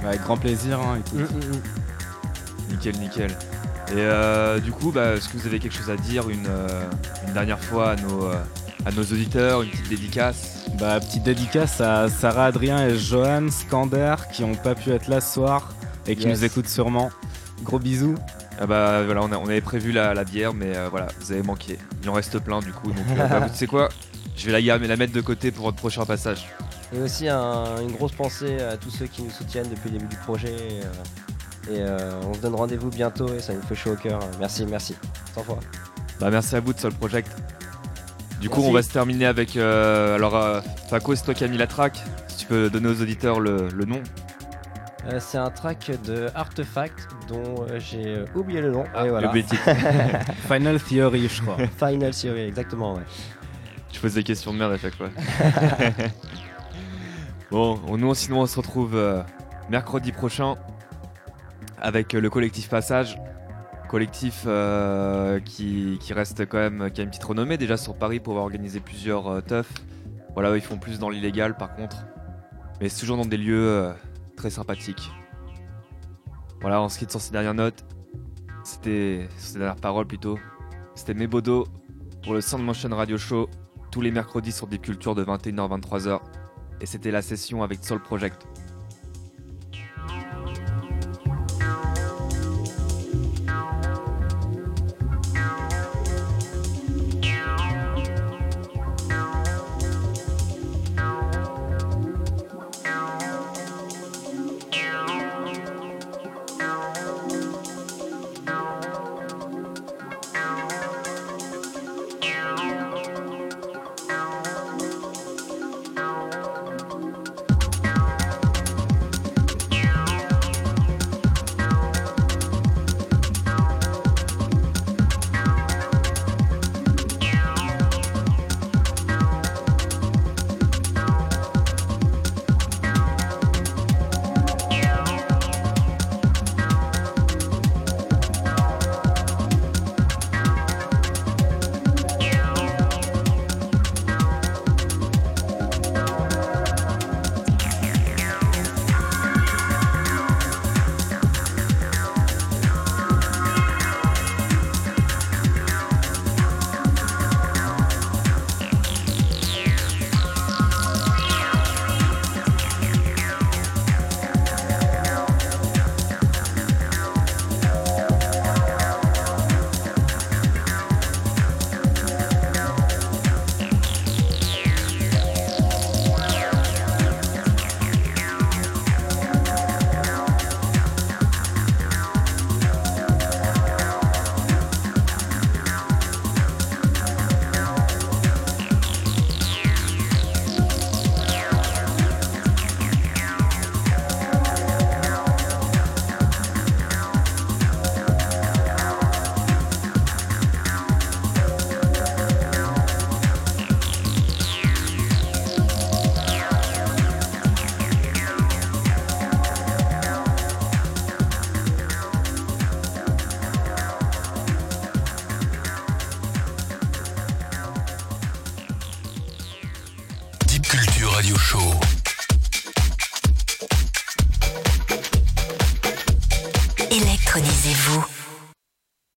Avec 0.07 0.23
grand 0.23 0.37
plaisir, 0.37 0.81
hein, 0.81 0.99
écoute. 0.99 1.31
Mm, 1.31 1.37
mm, 1.37 1.57
mm. 1.57 2.71
Nickel, 2.71 2.97
nickel. 2.99 3.39
Et 3.93 4.61
du 4.61 4.73
coup, 4.73 4.91
bah, 4.91 5.15
est-ce 5.15 5.29
que 5.29 5.37
vous 5.37 5.47
avez 5.47 5.59
quelque 5.59 5.77
chose 5.77 5.91
à 5.91 5.97
dire 5.97 6.29
une, 6.31 6.49
dernière 7.35 7.61
fois 7.61 7.91
à 7.91 7.97
nos, 7.97 8.27
à 8.87 8.91
nos 8.97 9.03
auditeurs, 9.03 9.63
une 9.63 9.71
petite 9.71 9.89
dédicace? 9.89 10.65
Bah, 10.79 10.99
petite 10.99 11.23
dédicace 11.23 11.81
à 11.81 12.09
Sarah, 12.09 12.47
Adrien 12.47 12.87
et 12.89 12.97
Johan 12.97 13.49
Skander 13.51 14.17
qui 14.33 14.43
n'ont 14.43 14.55
pas 14.55 14.75
pu 14.75 14.91
être 14.91 15.09
là 15.09 15.21
ce 15.21 15.35
soir 15.35 15.75
et 16.07 16.17
qui 16.17 16.27
nous 16.27 16.45
écoutent 16.45 16.69
sûrement. 16.69 17.11
Gros 17.63 17.79
bisous. 17.79 18.17
Ah 18.61 18.67
bah 18.67 19.03
voilà, 19.05 19.23
on, 19.23 19.49
avait 19.49 19.61
prévu 19.61 19.91
la, 19.93 20.25
bière, 20.25 20.55
mais 20.55 20.77
euh, 20.77 20.89
voilà, 20.89 21.09
vous 21.21 21.33
avez 21.33 21.43
manqué. 21.43 21.79
Il 22.03 22.11
en 22.11 22.13
reste 22.13 22.39
plein 22.39 22.61
du 22.61 22.73
coup. 22.73 22.89
Donc, 22.89 23.05
euh, 23.19 23.29
bah, 23.29 23.41
vous 23.49 23.55
savez 23.55 23.67
quoi? 23.67 23.89
Je 24.37 24.51
vais 24.51 24.61
la, 24.61 24.79
la 24.79 24.97
mettre 24.97 25.13
de 25.13 25.21
côté 25.21 25.51
pour 25.51 25.65
votre 25.67 25.77
prochain 25.77 26.05
passage. 26.05 26.49
Et 26.93 27.01
aussi 27.01 27.28
une 27.28 27.93
grosse 27.93 28.12
pensée 28.12 28.61
à 28.61 28.77
tous 28.77 28.90
ceux 28.90 29.06
qui 29.06 29.23
nous 29.23 29.31
soutiennent 29.31 29.69
depuis 29.69 29.90
le 29.90 29.98
début 29.98 30.09
du 30.09 30.16
projet. 30.16 30.55
et 31.70 31.81
euh, 31.81 32.20
on 32.28 32.35
se 32.35 32.40
donne 32.40 32.55
rendez-vous 32.55 32.90
bientôt 32.90 33.32
et 33.35 33.40
ça 33.40 33.55
nous 33.55 33.62
fait 33.62 33.74
chaud 33.74 33.93
au 33.93 33.97
cœur. 33.97 34.20
Merci, 34.39 34.66
merci. 34.66 34.94
Sans 35.35 35.43
fois. 35.43 35.59
Bah 36.20 36.31
merci 36.31 36.55
à 36.55 36.61
vous 36.61 36.73
de 36.73 36.78
Soul 36.78 36.93
Project. 36.93 37.31
Du 38.40 38.48
coup, 38.48 38.62
on 38.62 38.73
va 38.73 38.82
se 38.82 38.90
terminer 38.90 39.27
avec. 39.27 39.56
alors, 39.56 40.62
Paco, 40.90 41.15
c'est 41.15 41.24
toi 41.24 41.35
qui 41.35 41.44
as 41.44 41.48
mis 41.48 41.59
la 41.59 41.66
track. 41.66 41.98
Si 42.28 42.39
tu 42.39 42.47
peux 42.47 42.69
donner 42.69 42.89
aux 42.89 43.01
auditeurs 43.01 43.40
le 43.40 43.85
nom. 43.85 44.02
Euh, 45.06 45.19
c'est 45.20 45.39
un 45.39 45.51
track 45.51 45.90
de 46.06 46.28
Artefact 46.35 47.09
dont 47.28 47.66
euh, 47.69 47.78
j'ai 47.78 48.06
euh, 48.06 48.24
oublié 48.35 48.62
le 48.62 48.70
nom. 48.70 48.85
Ah, 48.94 49.05
Le 49.05 49.28
Final 50.48 50.81
Theory, 50.81 51.28
je 51.28 51.43
crois. 51.43 51.59
Final 51.78 52.15
Theory, 52.15 52.43
exactement, 52.43 52.94
ouais. 52.94 53.02
Je 53.93 54.01
pose 54.01 54.15
des 54.15 54.24
questions 54.24 54.52
de 54.55 54.59
merde 54.59 54.73
à 54.73 54.78
chaque 54.78 54.94
fois. 54.94 55.11
bon, 57.55 57.97
nous, 57.97 58.15
sinon, 58.15 58.41
on 58.41 58.47
se 58.47 58.57
retrouve 58.57 59.01
mercredi 59.71 60.13
prochain 60.13 60.57
avec 61.81 62.13
le 62.13 62.29
collectif 62.29 62.69
Passage. 62.69 63.19
Collectif 63.89 64.47
qui, 65.45 65.99
qui, 66.01 66.13
reste 66.13 66.47
quand 66.47 66.59
même, 66.59 66.91
qui 66.91 67.01
a 67.01 67.05
une 67.05 67.11
petite 67.11 67.25
renommée 67.25 67.57
déjà 67.57 67.77
sur 67.77 67.97
Paris 67.97 68.19
pour 68.19 68.33
avoir 68.33 68.45
organisé 68.45 68.81
plusieurs 68.81 69.43
teufs. 69.45 69.73
Voilà, 70.35 70.57
ils 70.57 70.63
font 70.63 70.79
plus 70.79 70.99
dans 70.99 71.11
l'illégal 71.11 71.57
par 71.57 71.77
contre. 71.77 72.05
Mais 72.81 72.89
c'est 72.89 73.01
toujours 73.01 73.17
dans 73.17 73.25
des 73.25 73.37
lieux 73.37 73.93
très 74.37 74.51
sympathique. 74.51 75.13
Voilà, 76.61 76.83
on 76.83 76.89
se 76.89 76.99
quitte 76.99 77.11
sur 77.11 77.21
ces 77.21 77.31
dernières 77.31 77.55
notes. 77.55 77.85
C'était 78.65 79.29
ces 79.37 79.59
dernières 79.59 79.77
paroles 79.77 80.07
plutôt. 80.07 80.39
C'était 80.95 81.15
Mebodo 81.15 81.67
pour 82.23 82.35
le 82.35 82.41
Sound 82.41 82.65
Motion 82.65 82.89
Radio 82.91 83.17
Show 83.17 83.49
tous 83.93 84.01
les 84.01 84.11
mercredis 84.11 84.51
sur 84.51 84.67
des 84.67 84.79
cultures 84.79 85.15
de 85.15 85.25
21h 85.25 85.81
23h. 85.81 86.21
Et 86.81 86.87
c'était 86.87 87.11
la 87.11 87.23
session 87.23 87.63
avec 87.63 87.85
Soul 87.85 88.01
Project. 88.03 88.47